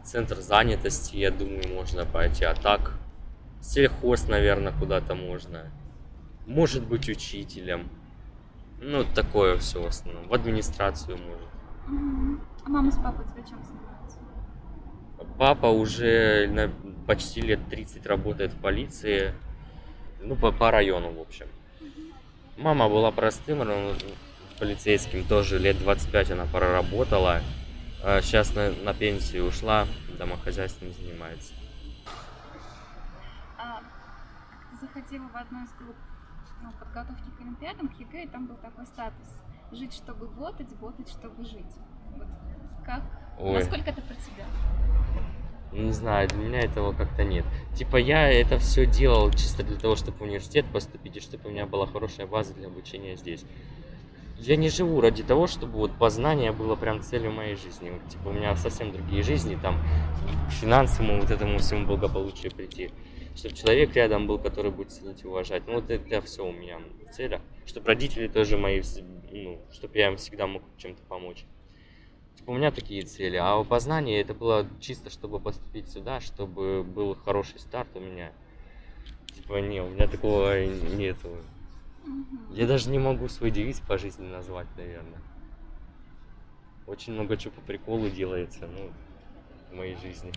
в 0.04 0.08
центр 0.08 0.36
занятости, 0.42 1.16
я 1.16 1.32
думаю, 1.32 1.64
можно 1.74 2.06
пойти, 2.06 2.44
а 2.44 2.54
так, 2.54 2.92
сельхоз, 3.62 4.28
наверное, 4.28 4.74
куда-то 4.74 5.16
можно, 5.16 5.72
может 6.48 6.86
быть, 6.86 7.08
учителем, 7.08 7.88
ну, 8.82 9.06
такое 9.16 9.56
все 9.56 9.82
в 9.82 9.88
основном, 9.88 10.28
в 10.28 10.34
администрацию 10.34 11.18
может. 11.18 11.48
Мгм. 11.88 12.42
А 12.66 12.70
мама 12.70 12.92
с 12.92 12.96
папой 12.96 13.24
у 13.24 13.30
тебя 13.30 13.48
чем 13.48 13.64
занимаются? 13.64 13.79
Папа 15.40 15.68
уже 15.68 16.48
на- 16.50 16.70
почти 17.08 17.40
лет 17.40 17.62
30 17.70 18.06
работает 18.06 18.52
в 18.52 18.60
полиции, 18.60 19.34
ну, 20.20 20.36
по, 20.36 20.52
по 20.52 20.70
району, 20.70 21.14
в 21.14 21.22
общем. 21.22 21.48
Мама 22.58 22.90
была 22.90 23.10
простым 23.12 23.66
полицейским, 24.60 25.24
тоже 25.24 25.58
лет 25.58 25.80
25 25.80 26.32
она 26.32 26.46
проработала. 26.46 27.40
Сейчас 28.22 28.54
на, 28.54 28.72
на 28.84 28.94
пенсию 28.94 29.46
ушла, 29.46 29.88
домохозяйством 30.18 30.92
занимается. 30.92 31.54
А, 33.58 33.82
ты 34.72 34.86
заходила 34.86 35.30
в 35.30 35.36
одну 35.38 35.64
из 35.64 35.72
групп 35.80 35.96
ну, 36.62 36.72
подготовки 36.74 37.30
к 37.38 37.40
Олимпиадам, 37.40 37.88
к 37.88 37.98
ЕГЭ, 37.98 38.24
и 38.26 38.28
там 38.28 38.46
был 38.46 38.58
такой 38.58 38.86
статус. 38.86 39.28
Жить, 39.72 39.94
чтобы 39.94 40.28
ботать, 40.28 40.68
ботать, 40.76 41.08
чтобы 41.10 41.46
жить. 41.46 41.76
Вот 42.18 42.28
как? 42.86 43.04
Ой, 43.40 43.60
Насколько 43.60 43.92
это 43.92 44.02
про 44.02 44.16
тебя? 44.16 44.46
Не 45.72 45.92
знаю, 45.92 46.28
для 46.28 46.38
меня 46.38 46.60
этого 46.60 46.94
как-то 46.94 47.24
нет. 47.24 47.46
Типа 47.76 47.98
я 47.98 48.30
это 48.30 48.58
все 48.60 48.86
делал 48.86 49.32
чисто 49.32 49.64
для 49.64 49.78
того, 49.78 49.96
чтобы 49.96 50.18
в 50.18 50.22
университет 50.22 50.66
поступить, 50.72 51.18
и 51.18 51.20
чтобы 51.20 51.50
у 51.50 51.52
меня 51.52 51.66
была 51.66 51.86
хорошая 51.86 52.28
база 52.28 52.54
для 52.54 52.68
обучения 52.68 53.16
здесь. 53.16 53.44
Я 54.40 54.56
не 54.56 54.70
живу 54.70 55.02
ради 55.02 55.22
того, 55.22 55.48
чтобы 55.48 55.74
вот 55.74 55.92
познание 55.98 56.54
было 56.54 56.76
прям 56.76 57.02
целью 57.02 57.32
моей 57.32 57.56
жизни. 57.56 57.92
Типа 58.10 58.30
у 58.30 58.32
меня 58.32 58.56
совсем 58.56 58.92
другие 58.92 59.22
жизни, 59.22 59.60
там 59.62 59.76
к 60.48 60.52
финансовому 60.54 61.20
вот 61.20 61.30
этому 61.30 61.60
всему 61.60 61.86
благополучию 61.86 62.52
прийти. 62.54 62.92
чтобы 63.36 63.56
человек 63.56 63.94
рядом 63.96 64.28
был, 64.28 64.40
который 64.40 64.72
будет 64.72 64.92
ценить 64.92 65.24
и 65.24 65.28
уважать. 65.28 65.64
Ну, 65.68 65.76
вот 65.76 65.90
это 65.90 66.22
все 66.22 66.46
у 66.46 66.52
меня 66.52 66.80
в 66.80 67.14
целях. 67.14 67.42
Чтобы 67.66 67.88
родители 67.88 68.28
тоже 68.28 68.58
мои, 68.58 68.82
ну, 69.32 69.62
чтобы 69.72 69.98
я 69.98 70.08
им 70.08 70.18
всегда 70.18 70.48
мог 70.48 70.64
чем-то 70.78 71.02
помочь. 71.04 71.46
Типа, 72.40 72.52
у 72.52 72.54
меня 72.54 72.72
такие 72.72 73.02
цели. 73.02 73.36
А 73.36 73.58
у 73.58 73.66
познания 73.66 74.22
это 74.22 74.34
было 74.34 74.66
чисто, 74.80 75.10
чтобы 75.10 75.42
поступить 75.42 75.90
сюда, 75.90 76.22
чтобы 76.22 76.84
был 76.84 77.14
хороший 77.14 77.60
старт 77.60 77.90
у 77.96 78.00
меня. 78.00 78.32
Типа, 79.36 79.60
не, 79.60 79.82
у 79.82 79.90
меня 79.90 80.08
такого 80.08 80.66
нету. 80.66 81.30
Я 82.52 82.66
даже 82.66 82.90
не 82.90 82.98
могу 82.98 83.28
свой 83.28 83.52
девиз 83.52 83.82
по 83.82 83.98
жизни 83.98 84.26
назвать, 84.26 84.68
наверное. 84.78 85.20
Очень 86.88 87.12
много 87.12 87.36
чего 87.36 87.52
по 87.52 87.62
приколу 87.62 88.10
делается, 88.10 88.68
ну, 88.68 88.90
в 89.70 89.76
моей 89.76 89.98
жизни. 89.98 90.32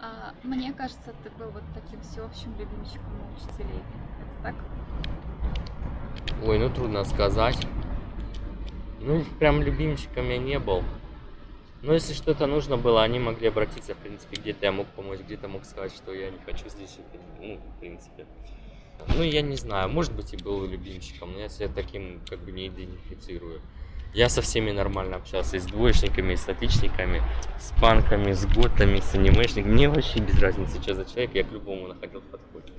А, 0.00 0.32
мне 0.44 0.72
кажется, 0.72 1.14
ты 1.22 1.28
был 1.38 1.50
вот 1.50 1.62
таким 1.74 2.00
всеобщим 2.00 2.52
любимчиком 2.58 3.12
учителей. 3.36 3.82
Это 4.18 4.42
так? 4.42 4.54
Ой, 6.42 6.58
ну 6.58 6.70
трудно 6.70 7.04
сказать. 7.04 7.66
Ну, 9.06 9.24
прям 9.38 9.62
любимчиком 9.62 10.28
я 10.30 10.38
не 10.38 10.58
был. 10.58 10.82
Но 11.80 11.94
если 11.94 12.12
что-то 12.12 12.48
нужно 12.48 12.76
было, 12.76 13.04
они 13.04 13.20
могли 13.20 13.46
обратиться, 13.46 13.94
в 13.94 13.98
принципе, 13.98 14.36
где-то 14.40 14.66
я 14.66 14.72
мог 14.72 14.88
помочь, 14.88 15.20
где-то 15.20 15.46
мог 15.46 15.64
сказать, 15.64 15.92
что 15.92 16.12
я 16.12 16.28
не 16.28 16.38
хочу 16.44 16.68
здесь, 16.68 16.98
ну, 17.40 17.56
в 17.56 17.78
принципе. 17.78 18.26
Ну, 19.14 19.22
я 19.22 19.42
не 19.42 19.54
знаю, 19.54 19.88
может 19.90 20.12
быть, 20.12 20.34
и 20.34 20.36
был 20.36 20.66
любимчиком, 20.66 21.34
но 21.34 21.38
я 21.38 21.48
себя 21.48 21.68
таким 21.68 22.20
как 22.28 22.40
бы 22.40 22.50
не 22.50 22.66
идентифицирую. 22.66 23.60
Я 24.12 24.28
со 24.28 24.42
всеми 24.42 24.72
нормально 24.72 25.18
общался, 25.18 25.58
и 25.58 25.60
с 25.60 25.66
двоечниками, 25.66 26.32
и 26.32 26.36
с 26.36 26.48
отличниками, 26.48 27.22
с 27.60 27.72
панками, 27.80 28.32
с 28.32 28.44
готами, 28.44 28.98
с 28.98 29.14
анимешниками. 29.14 29.72
Мне 29.72 29.88
вообще 29.88 30.18
без 30.18 30.42
разницы, 30.42 30.82
что 30.82 30.94
за 30.94 31.04
человек, 31.04 31.32
я 31.32 31.44
к 31.44 31.52
любому 31.52 31.86
находил 31.86 32.22
подход. 32.22 32.72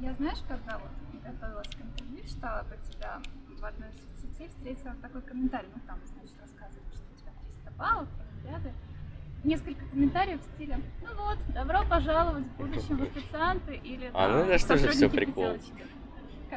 Я 0.00 0.14
знаешь, 0.14 0.38
когда 0.48 0.78
вот 0.78 1.22
готовилась 1.22 1.68
к 1.68 1.80
интервью, 1.80 2.26
читала 2.26 2.64
про 2.64 2.76
тебя 2.78 3.20
в 3.62 3.64
одной 3.64 3.90
из 3.90 4.20
соцсетей, 4.20 4.48
встретила 4.48 4.94
такой 5.00 5.22
комментарий, 5.22 5.68
ну 5.72 5.80
там, 5.86 6.00
значит, 6.04 6.34
рассказывают, 6.40 6.92
что 6.92 7.04
у 7.14 7.20
тебя 7.20 7.32
300 7.62 7.70
баллов, 7.78 8.08
Олимпиады. 8.18 8.72
Несколько 9.44 9.84
комментариев 9.86 10.40
в 10.40 10.54
стиле, 10.54 10.80
ну 11.00 11.08
вот, 11.16 11.38
добро 11.54 11.84
пожаловать 11.88 12.44
в 12.44 12.56
будущем 12.56 12.96
в 12.96 13.02
официанты 13.02 13.74
или 13.76 14.10
А, 14.14 14.28
ну 14.28 14.38
это 14.44 14.58
что 14.58 14.76
же 14.76 14.88
все 14.88 15.08
прикол. 15.08 15.56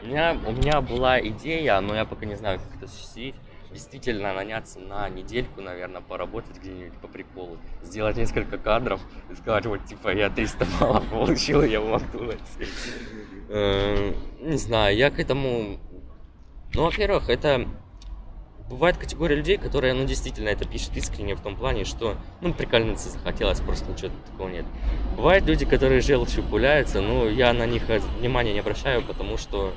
У 0.02 0.06
меня, 0.06 0.36
у 0.46 0.52
меня 0.52 0.82
была 0.82 1.20
идея, 1.22 1.80
но 1.80 1.96
я 1.96 2.06
пока 2.06 2.26
не 2.26 2.36
знаю, 2.36 2.60
как 2.60 2.76
это 2.76 2.86
осуществить. 2.86 3.36
Действительно 3.72 4.34
наняться 4.34 4.80
на 4.80 5.10
недельку, 5.10 5.62
наверное, 5.62 6.02
поработать 6.02 6.58
где-нибудь 6.60 6.98
по 7.00 7.08
приколу. 7.08 7.58
Сделать 7.82 8.16
несколько 8.18 8.58
кадров 8.58 9.02
и 9.30 9.36
сказать, 9.36 9.66
вот, 9.66 9.86
типа, 9.86 10.14
я 10.14 10.30
300 10.30 10.66
баллов 10.80 11.10
получил, 11.10 11.62
я 11.64 11.82
в 11.82 11.90
Макдональдсе. 11.90 12.68
Э, 13.50 14.14
не 14.42 14.58
знаю, 14.58 14.96
я 14.96 15.12
к 15.12 15.20
этому... 15.20 15.80
Ну, 16.76 16.84
во-первых, 16.84 17.30
это 17.30 17.70
бывает 18.70 18.98
категория 18.98 19.38
людей, 19.38 19.58
которые, 19.58 19.94
ну, 19.94 20.06
действительно 20.06 20.50
это 20.50 20.66
пишет 20.66 20.98
искренне 20.98 21.34
в 21.36 21.40
том 21.40 21.56
плане, 21.56 21.86
что, 21.86 22.18
ну, 22.42 22.54
прикольнуться 22.54 23.10
захотелось, 23.10 23.62
просто 23.62 23.90
ничего 23.90 24.12
такого 24.30 24.50
нет. 24.50 24.66
Бывают 25.16 25.46
люди, 25.46 25.66
которые 25.66 26.02
желчью 26.02 26.44
пуляются, 26.44 27.00
но 27.00 27.30
я 27.30 27.54
на 27.54 27.66
них 27.66 27.84
внимания 28.20 28.52
не 28.52 28.60
обращаю, 28.60 29.02
потому 29.04 29.38
что, 29.38 29.74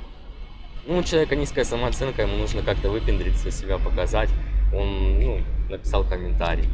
ну, 0.85 0.97
у 0.97 1.03
человека 1.03 1.37
низкая 1.37 1.63
самооценка, 1.63 2.23
ему 2.23 2.35
нужно 2.35 2.63
как-то 2.63 2.89
выпендриться, 2.89 3.49
себя 3.49 3.77
показать. 3.77 4.29
Он, 4.75 5.21
ну, 5.21 5.41
написал 5.69 6.03
комментарий. 6.03 6.65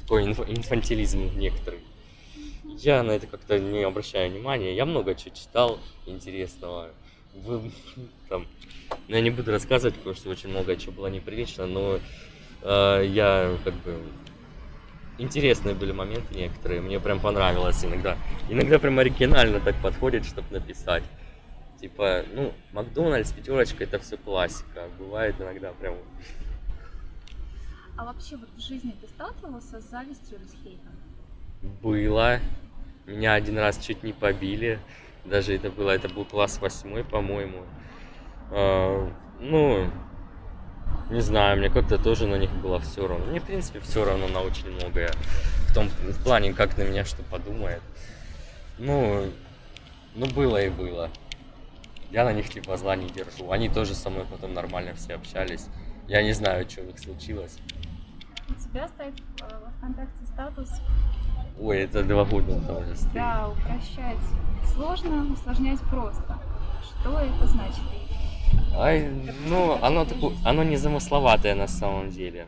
Такой 0.00 0.24
инф- 0.24 0.50
инфантилизм 0.50 1.36
некоторый. 1.36 1.80
Я 2.64 3.02
на 3.02 3.10
это 3.10 3.26
как-то 3.26 3.58
не 3.58 3.82
обращаю 3.82 4.30
внимания. 4.30 4.74
Я 4.74 4.86
много 4.86 5.14
чего 5.14 5.34
читал 5.34 5.78
интересного. 6.06 6.92
Вы, 7.34 7.70
там, 8.28 8.46
ну, 9.08 9.14
я 9.14 9.20
не 9.20 9.30
буду 9.30 9.50
рассказывать, 9.50 9.94
потому 9.96 10.14
что 10.14 10.30
очень 10.30 10.50
много 10.50 10.76
чего 10.76 10.92
было 10.92 11.06
неприлично, 11.08 11.66
но 11.66 11.98
э, 12.62 13.04
я 13.06 13.56
как 13.64 13.74
бы 13.74 14.02
интересные 15.18 15.74
были 15.74 15.92
моменты 15.92 16.34
некоторые, 16.34 16.80
мне 16.80 16.98
прям 17.00 17.20
понравилось 17.20 17.84
иногда. 17.84 18.16
Иногда 18.48 18.78
прям 18.78 18.98
оригинально 18.98 19.60
так 19.60 19.76
подходит, 19.82 20.24
чтобы 20.24 20.46
написать. 20.50 21.04
Типа, 21.80 22.24
ну, 22.34 22.52
Макдональдс, 22.72 23.32
пятерочка, 23.32 23.84
это 23.84 23.98
все 24.00 24.16
классика. 24.16 24.88
Бывает 24.98 25.36
иногда 25.38 25.72
прям... 25.72 25.94
А 27.96 28.04
вообще 28.04 28.36
вот 28.36 28.48
в 28.56 28.60
жизни 28.60 28.94
ты 29.00 29.06
сталкивался 29.08 29.80
с 29.80 29.90
завистью 29.90 30.38
или 30.38 30.44
с 30.44 30.52
хейтом? 30.62 30.92
Было. 31.82 32.40
Меня 33.06 33.34
один 33.34 33.58
раз 33.58 33.78
чуть 33.78 34.02
не 34.02 34.12
побили. 34.12 34.80
Даже 35.28 35.54
это 35.54 35.70
было, 35.70 35.90
это 35.90 36.08
был 36.08 36.24
класс 36.24 36.60
восьмой, 36.60 37.04
по-моему. 37.04 37.64
А, 38.50 39.10
ну, 39.40 39.90
не 41.10 41.20
знаю, 41.20 41.58
мне 41.58 41.70
как-то 41.70 41.98
тоже 41.98 42.26
на 42.26 42.36
них 42.36 42.50
было 42.50 42.80
все 42.80 43.06
равно. 43.06 43.24
Мне, 43.26 43.40
в 43.40 43.44
принципе, 43.44 43.80
все 43.80 44.04
равно 44.04 44.28
на 44.28 44.40
очень 44.40 44.70
многое. 44.70 45.10
В 45.68 45.74
том 45.74 45.88
в 45.88 46.22
плане, 46.22 46.52
как 46.52 46.76
на 46.76 46.82
меня 46.82 47.04
что 47.04 47.22
подумает. 47.22 47.82
Ну, 48.78 49.30
ну 50.14 50.26
было 50.26 50.62
и 50.62 50.68
было. 50.68 51.10
Я 52.10 52.24
на 52.24 52.32
них 52.32 52.48
типа 52.48 52.76
зла 52.76 52.96
не 52.96 53.08
держу. 53.08 53.50
Они 53.50 53.68
тоже 53.68 53.94
со 53.94 54.10
мной 54.10 54.26
потом 54.30 54.54
нормально 54.54 54.94
все 54.94 55.14
общались. 55.14 55.66
Я 56.06 56.22
не 56.22 56.32
знаю, 56.32 56.68
что 56.68 56.82
у 56.82 56.84
них 56.84 56.98
случилось. 56.98 57.58
У 58.48 58.54
тебя 58.54 58.88
стоит 58.88 59.14
э, 59.42 59.70
ВКонтакте 59.76 60.26
статус 60.26 60.70
Ой, 61.60 61.78
это 61.78 62.02
два 62.02 62.24
года 62.24 62.52
уже 62.52 62.94
стоит. 62.94 63.12
Да, 63.12 63.48
упрощать 63.48 64.18
сложно, 64.78 65.32
усложнять 65.32 65.80
просто. 65.80 66.38
Что 66.82 67.18
это 67.18 67.46
значит? 67.46 67.80
Ай, 68.76 69.10
ну, 69.48 69.78
оно, 69.82 70.04
такое, 70.04 70.36
оно 70.44 70.62
не 70.62 70.76
замысловатое 70.76 71.54
на 71.54 71.66
самом 71.66 72.10
деле. 72.10 72.46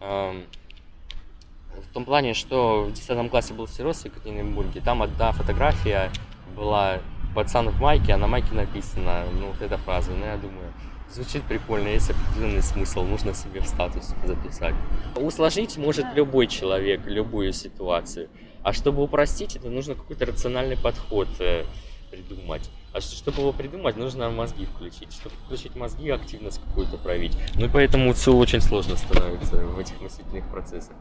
В 0.00 1.92
том 1.92 2.04
плане, 2.04 2.34
что 2.34 2.84
в 2.84 2.92
10 2.92 3.30
классе 3.30 3.52
был 3.52 3.66
всерос 3.66 4.02
в 4.02 4.04
Екатеринбурге, 4.06 4.80
там 4.80 5.02
одна 5.02 5.32
фотография 5.32 6.10
была 6.54 7.00
пацан 7.34 7.68
в 7.68 7.80
майке, 7.80 8.14
а 8.14 8.16
на 8.16 8.28
майке 8.28 8.54
написано, 8.54 9.24
ну, 9.32 9.48
вот 9.48 9.60
эта 9.60 9.76
фраза, 9.78 10.12
ну, 10.12 10.24
я 10.24 10.36
думаю, 10.36 10.72
звучит 11.10 11.42
прикольно, 11.44 11.88
есть 11.88 12.10
определенный 12.10 12.62
смысл, 12.62 13.02
нужно 13.02 13.34
себе 13.34 13.60
в 13.60 13.66
статус 13.66 14.14
записать. 14.24 14.74
Усложнить 15.16 15.76
может 15.76 16.06
любой 16.14 16.46
человек 16.46 17.06
любую 17.06 17.52
ситуацию, 17.52 18.28
а 18.62 18.72
чтобы 18.72 19.02
упростить, 19.02 19.56
это 19.56 19.70
нужно 19.70 19.94
какой-то 19.94 20.26
рациональный 20.26 20.76
подход 20.76 21.28
э, 21.38 21.64
придумать. 22.10 22.70
А 22.92 23.00
чтобы 23.00 23.40
его 23.40 23.52
придумать, 23.52 23.96
нужно 23.96 24.30
мозги 24.30 24.64
включить. 24.64 25.12
Чтобы 25.12 25.34
включить 25.44 25.76
мозги, 25.76 26.08
активность 26.10 26.60
какую-то 26.64 26.96
проявить. 26.96 27.36
Ну 27.54 27.66
и 27.66 27.68
поэтому 27.68 28.12
все 28.14 28.34
очень 28.34 28.60
сложно 28.60 28.96
становится 28.96 29.56
в 29.56 29.78
этих 29.78 30.00
мыслительных 30.00 30.48
процессах. 30.50 30.96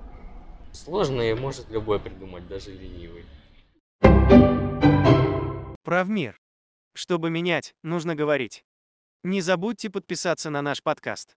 Сложное 0.74 1.36
может 1.36 1.70
любой 1.72 2.00
придумать, 2.00 2.48
даже 2.48 2.72
ленивый. 2.72 3.26
Правмир. 5.84 6.38
Чтобы 6.94 7.30
менять, 7.30 7.76
нужно 7.82 8.16
говорить. 8.16 8.64
Не 9.26 9.42
забудьте 9.42 9.90
подписаться 9.90 10.52
на 10.52 10.62
наш 10.62 10.84
подкаст. 10.84 11.36